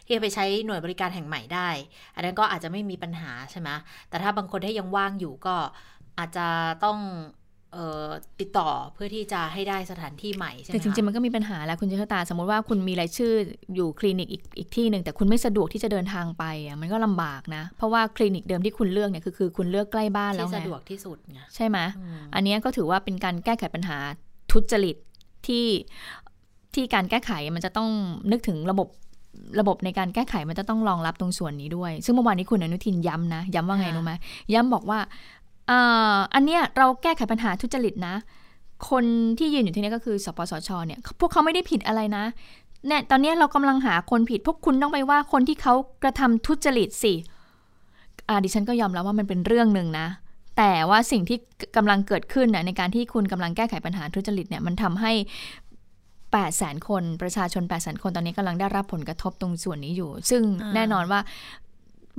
[0.06, 1.68] ที่จะไปใช้หน่วยบริการแห่งใหม่ได้
[2.14, 3.68] อันนั้นก็อาจจะไม่มีปัญหาใช่ไหม
[4.09, 5.56] แต่ถ้าบางคนที่ยังว่างอยู่ก็
[6.18, 6.46] อาจจะ
[6.84, 6.98] ต้อง
[8.41, 13.33] ติดต่อเพื่อที่จะให้ได้สถานที่ใหม่ใช่ไหมแต่จริงๆคะมันก็มีปัญหาแล้วคุณเชษตา สมมติว่าคุณมีรายชื่อ
[13.75, 23.97] อยู่คลินิกอีกอีกที่หนึ่งแต่คุณไม่สะดวกที่จะเดินทางไปอะมันก็ลำบากนะ เพราะว่าคลินิกเดิมที่คุณเลือกเนี่ยคือคือคุณเลือกใกล้บ้านแล้วที่ไงสะดวกที่สุดไงใช่ไหมอืมอันเนี้ยก็ถือว่าเป็นการแก้ไขปัญหา
[24.53, 24.97] ทุจริต
[25.47, 25.66] ที่
[26.75, 27.89] ที่การแก้ไขมันจะต้อง
[28.31, 28.89] นึกถึงระบบ
[29.61, 34.12] ระบบในการแก้ไขมันจะต้องรองรับตรงส่วนนี้ด้วย ซึ่งเมื่อวานนี้คุณอนุทินย้ำนะ ย้ำว่าไงรู้ไหม
[34.53, 34.99] ย้ำบอกว่า
[35.71, 38.14] อ่าอันเนี้ยเราแก้ไขปัญหาทุจริตนะ
[38.91, 39.05] คน
[39.39, 42.25] ที่ยืนอยู่ที่นี่ก็คือสปสชเนี่ยพวกเขาไม่ได้ผิดอะไรนะ
[42.87, 47.14] เนี่ยตอนเนี้ยเรากำลังหาคนผิด พวกคุณต้องไปว่าคนที่เขากระทำทุจริตสิ
[48.29, 50.07] อ่าดิฉันก็ยอมรับว่ามันเป็นเรื่องหนึ่งนะ
[50.59, 51.39] แต่ว่าสิ่งที่
[51.77, 55.12] กำลังเกิดขึ้นน่ะในการที่คุณกำลังแก้ไขปัญหาทุจริตเนี่ยมันทำให้
[56.33, 61.21] 8 0 0แสนคนประชาชน 8 0 0แสนคนตอนนี้กำลังได้รับผลกระทบตรงส่วนนี้อยู่ ซึ่งอ่าแน่นอนว่า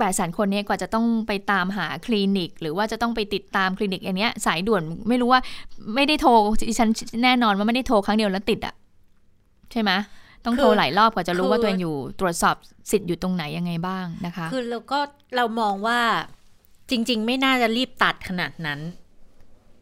[0.00, 5.40] 8 0 0แสนคนนี้กว่าจะต้องไปตามหาคลินิก หรือว่าจะต้องไปติดตามคลินิกอันเนี้ยสายด่วนไม่รู้ว่า
[5.94, 6.30] ไม่ได้โทร
[6.68, 6.90] ดิฉัน
[7.24, 8.74] แน่นอนว่าไม่ได้โทรครั้งเดียวแล้วติดอะ
[9.72, 9.90] ใช่ไหม
[10.44, 12.56] ต้องโทรหลายรอบกว่าจะรู้ว่าตัวเองอยู่ตรวจสอบ
[12.90, 15.00] สิทธิ์อยู่ตรงไหนยังไงบ้างนะคะ คือเราก็
[15.36, 16.00] เรามองว่า
[16.90, 18.80] จริง ๆ ไม่น่าจะรีบตัดขนาดนั้น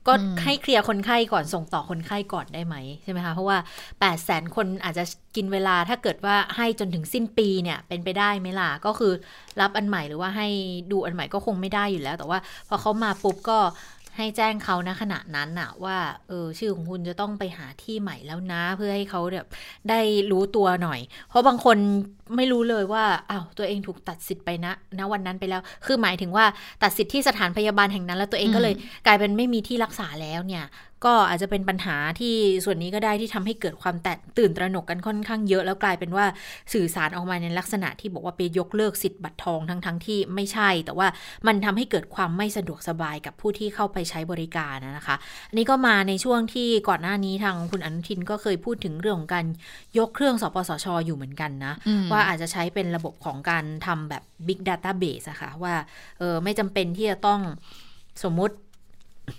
[0.09, 5.05] ก็อืมให้เคลียร์คนไข้ก่อนส่งต่อคนไข้ก่อนได้ไหมใช่ไหมคะ เพราะว่า8ปดแสนคนอาจจะ
[5.37, 9.13] กินเวลาถ้าเกิดว่าให้จนถึงสิ้นปีเนี่ยเป็นไปได้ไหมล่ะ ก็คือ
[9.61, 10.49] รับอันใหม่หรือว่าให้
[10.93, 12.39] ดูอันใหม่ก็คงไม่ได้อยู่แล้ว แต่ว่า
[12.69, 13.59] พอเขามาปุ๊บก็
[14.19, 15.97] ให้แจ้งเขาณขณะนั้นน่ะว่า
[16.29, 19.49] เออชื่อของคุณจะต้องไปหาที่ใหม่แล้วนะ เพื่อให้เขาแบบ
[19.91, 20.01] ได้
[20.31, 21.77] รู้ตัวหน่อย เพราะบางคน
[22.37, 26.45] ไม่รู้เลยว่าอ้าวตัวเองถูกตัดสิทธิ์ไปนะณวันนั้นไปแล้ว คือหมายถึงว่า
[26.83, 28.75] ตัดสิทธิ์ที่สถานพยาบาลแห่งนั้น แล้วตัวเองก็เลย
[29.07, 30.65] กลายเป็นไม่มีที่รักษาแล้วเนี่ย
[31.05, 32.35] ก็อาจจะเป็นปัญหาที่
[32.65, 36.27] ส่วนนี้ก็ได้ที่ทำให้เกิดความแตกตื่นตระหนกกันค่อนข้างเยอะ แล้วกลายเป็นว่า
[36.73, 41.09] สื่อสารออกมาในลักษณะที่บอกว่าไปยกเลิกสิทธิ์บัตรทองทั้งทั้งๆที่ไม่ใช่ แต่ว่า
[41.47, 45.17] มันทำให้เกิดความไม่สะดวกสบายกับผู้ที่เข้าไปใช้บริการนะคะ
[45.49, 49.47] อันนี้ก็มาในช่วงที่ก่อนหน้านี้ทางคุณอนุทินก็เคยพูดถึงเรื่องของการ
[49.99, 55.75] ยกเครื่องสปสชอยู่เหมือนกันนะอืมว่าอาจจะใช้เป็นระบบของการทำแบบ Big Database อะค่ะว่า
[56.19, 57.41] เออไม่จำเป็นที่จะต้อง
[58.25, 58.57] สมมุติ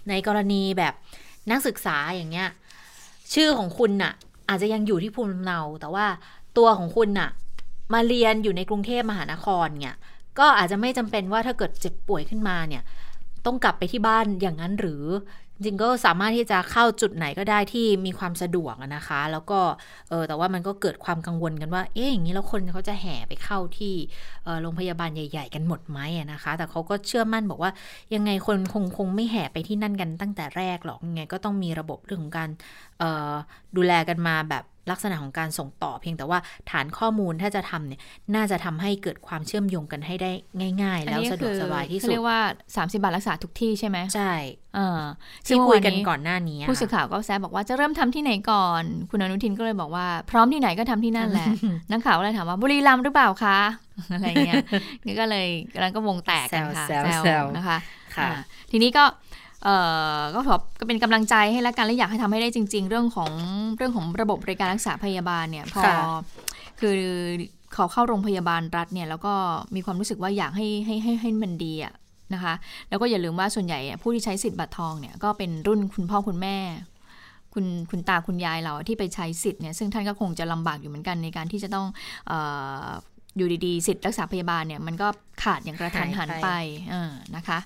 [0.10, 0.94] ในกรณีแบบ
[1.52, 2.50] นักศึกษาอย่างเงี้ย
[3.34, 4.14] ชื่อของคุณน่ะ
[4.50, 6.06] อาจจะยังอยู่ที่ภูมิลำเนาแต่ว่า
[6.58, 7.30] ตัวของคุณน่ะ
[7.94, 9.96] มาเรียนอยู่ในกรุงเทพมหานครเนี่ย
[10.40, 12.84] ก็อาจจะไม่จำเป็นว่าถ้าเกิดเจ็บป่วยขึ้นมาเนี่ย
[13.46, 15.04] ต้องกลับไปที่บ้านอย่างนั้นหรือ
[15.62, 19.60] จริงๆก็สามารถที่จะเข้าจุดไหนก็ได้ที่มีความสะดวกอะนะคะ แล้วก็
[20.10, 23.94] เออแต่ว่ามันก็เกิดความกังวลกันว่า เอ๊ะอย่างนี้แล้วคนเขาจะแห่ไปเข้าที่
[24.44, 27.72] เอ่อโรงพยาบาลใหญ่ ๆ กันหมดไหมอะนะคะ แต่เขาก็เชื่อมั่นบอกว่า
[28.14, 32.50] ยังไงคนคงคงไม่แห่ไปที่นั่นกันตั้งแต่แรกหรอกยังไงก็ต้องมีระบบเรื่องของการ
[33.00, 33.34] เอ่อ
[33.76, 36.40] ดูแลกันมาแบบลักษณะของการส่งต่อเพียงแต่ว่า
[36.72, 38.02] ฐานข้อมูลถ้าจะทำเนี่ย
[38.36, 40.32] น่าจะทำให้เกิดความเชื่อมโยงกันให้ได้
[40.84, 42.40] ง่าย ๆ แล้วสะดวกสบายที่เขาสุดเรียกว่า
[42.76, 44.34] 30 บาทรักษาทุกที่ใช่ไหมใช่
[44.76, 45.02] เออ
[45.50, 51.48] ที่คุยกันก่อนหน้านี้ผู้สื่อข่าวก็แซบบอกว่าจะเริ่มทำที่ไหนก่อน คุณอนุทินก็เลยบอกว่า พร้อมที่ไหนก็ทำที่นั่นแหละ
[51.92, 53.60] นักข่าวก็เลยถามว่าบุรีรัมย์หรือเปล่าคะ
[54.14, 54.64] อะไรเงี้ย
[55.06, 55.48] นี่ก็เลย
[55.80, 57.78] แล้วก็วงแตกกันค่ะแซวแซแซววนะคะ
[58.16, 58.32] ค่ะอ่า
[58.72, 59.04] ทีนี้ก็
[59.64, 59.76] เอ่
[60.18, 63.32] อก็ขอก็เป็นกำลังใจให้แล้วกันและอยากให้ทำให้ได้จริง ๆ เรื่องของ
[63.78, 65.96] เรื่องของระบบบริการรักษาพยาบาลเนี่ยพอค่ะ
[66.80, 66.98] คือ
[67.76, 69.34] ขอเข้าโรงพยาบาลรัฐเนี่ยแล้วก็
[69.76, 71.94] มีความรู้สึกว่าอยากให้ให้ให้ให้มันดีอะ
[72.34, 72.54] นะคะ
[72.90, 76.58] แล้วก็อย่าลืมว่าส่วนใหญ่อะผู้ที่ใช้สิทธิ์บัตรทองเนี่ยก็เป็นรุ่นคุณพ่อคุณแม่
[77.54, 81.88] คุณคุณตาคุณยายเราที่ไปใช้สิทธิ์เนี่ยซึ่งท่านก็คงจะลำบากอยู่เหมือนกันในการที่จะต้อง
[82.28, 82.34] เอ
[82.86, 82.90] อ
[83.38, 85.08] อยู่ดีๆ สิทธิ์รักษาพยาบาลเนี่ยมันก็
[85.44, 86.50] ขาดอย่างกระทันหันหายไปไป
[86.92, 87.60] เออนะคะ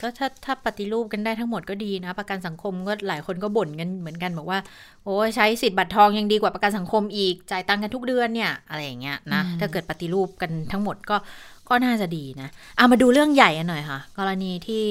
[0.00, 4.58] ก็ถ้าถ้าปฏิรูปกันได้ทั้งหมดก็ดีนะ ประกันสังคมก็หลายคนก็บ่นกันเหมือนกันบอกว่า
[5.04, 11.16] โอ้ยใช้สิทธิ์บัตรทองยังดีกว่าประกันสังคมอีกจ่ายตังค์กันทุกเดือนเนี่ยอะไรอย่างเงี้ยนะอืมถ้าเกิดปฏิรูปกันทั้งหมดก็
[11.70, 14.86] ก็น่าจะดีนะเอามาดูเรื่องใหญ่กันหน่อยค่ะ กรณีที่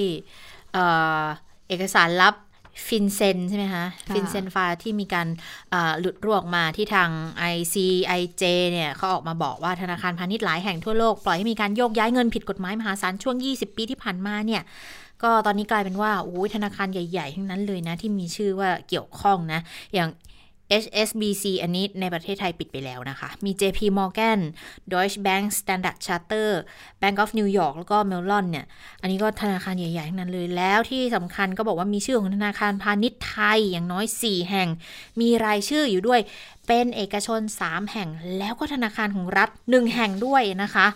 [0.74, 0.86] เอ่
[1.22, 1.24] อ
[1.68, 2.36] เอกสารลับ
[2.88, 5.28] FinCEN ใช่ไหมคะค่ะ FinCEN Files ที่มีการ
[5.70, 7.10] เอ่อหลุดรั่วออกมาที่ทาง
[7.54, 14.62] ICIJ เนี่ยเขาออกมาบอกว่าธนาคารพาณิชย์หลายแห่งทั่วโลก ปล่อยให้มีการโยกย้ายเงินผิดกฎหมายมหาศาลช่วง 20 ปีที่ผ่านมาเนี่ย
[15.24, 19.60] ก็ตอนนี้กลายเป็นว่าโอ้ยธนาคารใหญ่ๆทั้งนั้นเลยนะ ที่มีชื่อว่าเกี่ยวข้องนะ
[19.94, 20.10] อย่าง
[20.84, 24.39] HSBC อันนี้ในประเทศไทยปิดไปแล้วนะคะ มี JP Morgan
[24.91, 26.49] Deutsche Bank Standard Charter
[27.01, 28.65] Bank of New York แล้วก็ Mellon เนี่ย
[29.01, 34.70] อันนี้ก็ธนาคารใหญ่ๆทั้งนั้นเลย แล้วที่สำคัญก็บอกว่ามีชื่อของธนาคารพาณิชย์ไทยอย่างน้อย 4 แห่ง
[35.22, 36.20] มีรายชื่ออยู่ด้วย
[36.67, 40.88] เป็นเอกชน 3 แห่ง แล้วก็ธนาคารของรัฐ 1 แห่งด้วยนะคะ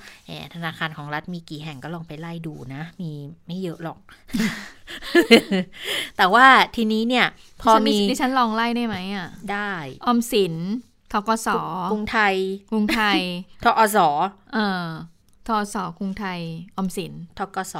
[0.55, 3.11] ธนาคารของรัฐมีกี่แห่งก็ลองไปไล่ดูนะ มี
[3.47, 3.99] ไม่เยอะหรอก
[6.17, 7.27] แต่ว่าทีนี้เนี่ย
[7.61, 9.71] พอมีดิฉันลองไล่ได้ไหมอะ ได้
[10.05, 10.55] ออมสิน
[11.13, 11.47] ทกส
[11.91, 12.35] กรุงไทย
[12.71, 13.19] กรุงไทย
[13.63, 13.97] ทอส
[14.53, 14.87] เอ่อ
[15.47, 16.39] ทอสกรุงไทย
[16.77, 17.75] ออมสินทกส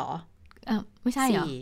[0.68, 1.56] เอ่อไม่ใช่เหรอสี่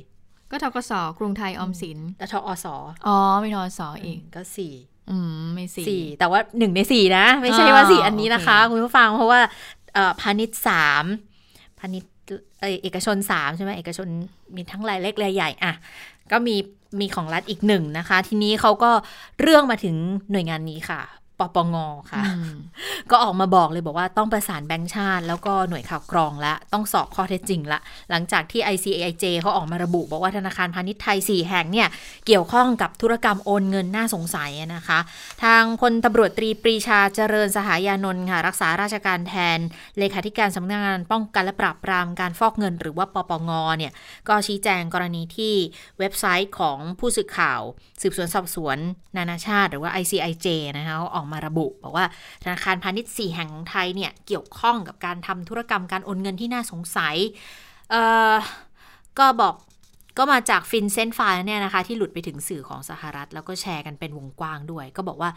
[0.51, 2.65] ก็ทกสกรุงไทยออมสินแล้วทอส
[3.07, 4.73] อ๋อไม่ทอสอีกก็สี่
[5.09, 9.39] อืมไม่สี่สี่ แต่ว่าหนึ่งในสี่นะ ไม่ใช่ว่าอ่าสี่อันนี้นะคะโอเคคุณผู้ฟังเพราะว่า
[9.93, 11.05] เอ่อพาณิชย์สาม
[11.79, 12.10] พาณิชย์
[12.61, 14.07] เอเอกชนสามใช่ไหมเอกชน
[14.55, 15.73] มีทั้งรายเล็กรายใหญ่อะ
[16.31, 16.55] ก็มี
[16.99, 18.91] มีของรัฐอีกหนึ่งนะคะ ทีนี้เขาก็
[19.41, 19.95] เรื่องมาถึง
[20.31, 21.01] หน่วยงานนี้ค่ะ
[21.41, 21.75] ปปง
[22.11, 22.55] ค่ะอืม
[23.11, 27.79] ก็ออกมาบอกเลยบอกว่าต้องประสานแบงก์ชาติ แล้วก็หน่วยข่าวกรองละ ต้องสอบข้อเท็จจริงละ
[28.09, 31.87] หลังจากที่ ICAIJ เขาออกมาระบุบอกว่าธนาคารพาณิชย์ไทย 4 แห่งเนี่ย
[32.27, 34.99] เกี่ยวข้องกับธุรกรรมโอนเงินน่าสงสัยนะคะ
[35.43, 39.59] ทางพลตำรวจตรีปรีชาเจริญสหายานนท์ค่ะ รักษาราชการแทน
[39.97, 43.93] เลขาธิการสำนักงานป้องกันและปราบปรามการฟอกเงิน หรือว่าปปงเนี่ย
[44.27, 45.53] ก็ชี้แจงกรณีที่
[45.99, 47.61] เว็บไซต์ของผู้สื่อข่าว
[48.01, 48.77] สืบสวนสอบสวน
[49.17, 52.05] นานาชาติ หรือว่า ICIJ นะคะเขาออกมาระบุ บอกว่า
[52.43, 57.15] ธนาคารพาณิชย์4แห่งของไทยเนี่ยเกี่ยวข้องกับการทำธุรกรรมการโอนเงินที่น่าสงสัย
[57.91, 57.95] เอ
[58.33, 58.35] อ
[59.19, 59.55] ก็บอก
[60.23, 65.29] ก็มาจากฟินเซนไฟล์เนี่ยนะคะ ที่หลุดไปถึงสื่อของสหรัฐ แล้วก็แชร์กันเป็นวงกว้างด้วย ก็บอกว่า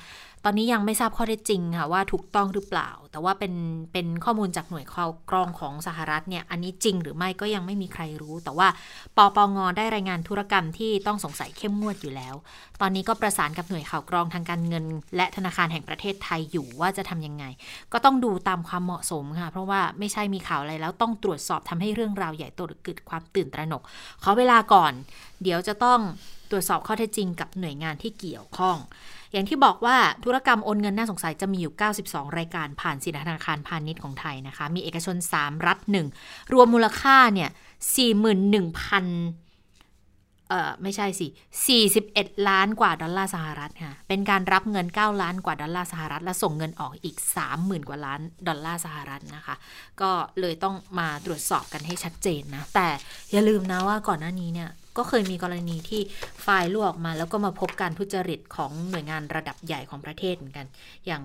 [0.44, 3.54] ตอนนี้ยังไม่ทราบข้อเท็จจริงค่ะว่าถูกต้องหรือเปล่า แต่ว่าเป็น
[3.92, 8.68] เป็นข้อมูลจากหน่วยข่าวกรองของสหรัฐเนี่ยอันนี้จริงหรือไม่ก็ยังไม่มีใครรู้ แต่ว่า
[9.16, 12.34] ปปงได้รายงานธุรกรรมที่ต้องสงสัยเข้มงวดอยู่แล้ว
[12.80, 14.84] ตอนนี้ก็ประสานกับหน่วยข่าวกรองทางการเงิน
[15.16, 17.44] และธนาคารแห่งประเทศไทยอยู่ว่าจะทำยังไง
[17.92, 23.82] ก็ต้องดูตามความเหมาะสมค่ะเพราะว่าไม่ใช่มีข่าวอะไรแล้วต้องตรวจสอบทำให้เรื่องราวใหญ่โตหรือเกิดความตื่นตระหนก
[24.22, 24.73] ขอเวลาก่อน
[25.42, 26.00] เดี๋ยวจะต้อง
[26.50, 28.78] ตรวจสอบข้อเท็จจริงกับหน่วยงานที่เกี่ยวข้อง
[29.32, 31.72] อย่างที่บอกว่าธุรกรรมโอนเงินน่าสงสัยจะมีอยู่
[32.04, 35.78] 92 รายการผ่านสินธนาคารพาณิชย์ของไทยนะคะ มีเอกชน 3 รัฐ
[36.16, 37.50] 1 รวมมูลค่าเนี่ย
[38.30, 39.43] 41,000
[40.50, 41.26] เอ่อไม่ใช่สิ
[41.88, 47.16] 41 ล้านกว่าดอลลาร์สหรัฐค่ะ เป็นการรับเงิน 9 ล้านกว่าดอลลาร์สหรัฐ และส่งเงินออกอีก
[47.52, 49.54] 30,000 กว่าล้านดอลลาร์สหรัฐนะคะ
[50.00, 52.88] ก็เลยต้องมาตรวจสอบกันให้ชัดเจนนะ แต่
[53.32, 56.00] อย่าลืมนะว่าก่อนหน้านี้เนี่ยก็เคยมีกรณีที่
[56.42, 60.66] ไฟล์รั่วออกมา แล้วก็มาพบการทุจริตของหน่วยงานระดับใหญ่ของประเทศเหมือนกัน
[61.06, 61.22] อย่าง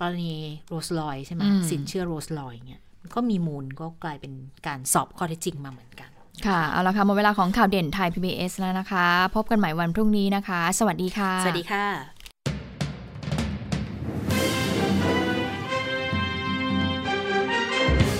[0.00, 0.32] กรณี
[0.68, 2.80] โรสลอยใช่ไหมอืมสินเชื่อโรสลอยเนี่ย
[3.14, 4.32] ก็มีมูลก็กลายเป็น
[4.66, 6.10] การสอบข้อเท็จจริงมาเหมือนกัน
[6.46, 11.86] ค่ะ เอาละค่ะ หมดเวลาของข่าวเด่นไทย PBS แล้วนะคะ พบกันใหม่วันพรุ่งนี้นะคะ สวัสดีค่ะ สวัสดีค่ะ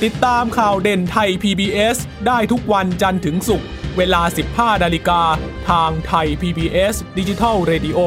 [0.04, 1.96] ติดตามข่าวเด่นไทย PBS
[2.26, 4.22] ได้ทุกวันจันทร์ถึงศุกร์เวลา
[4.76, 5.22] 15นาฬิกา
[5.70, 7.98] ทางไทย PBS ดิจิทัล Radio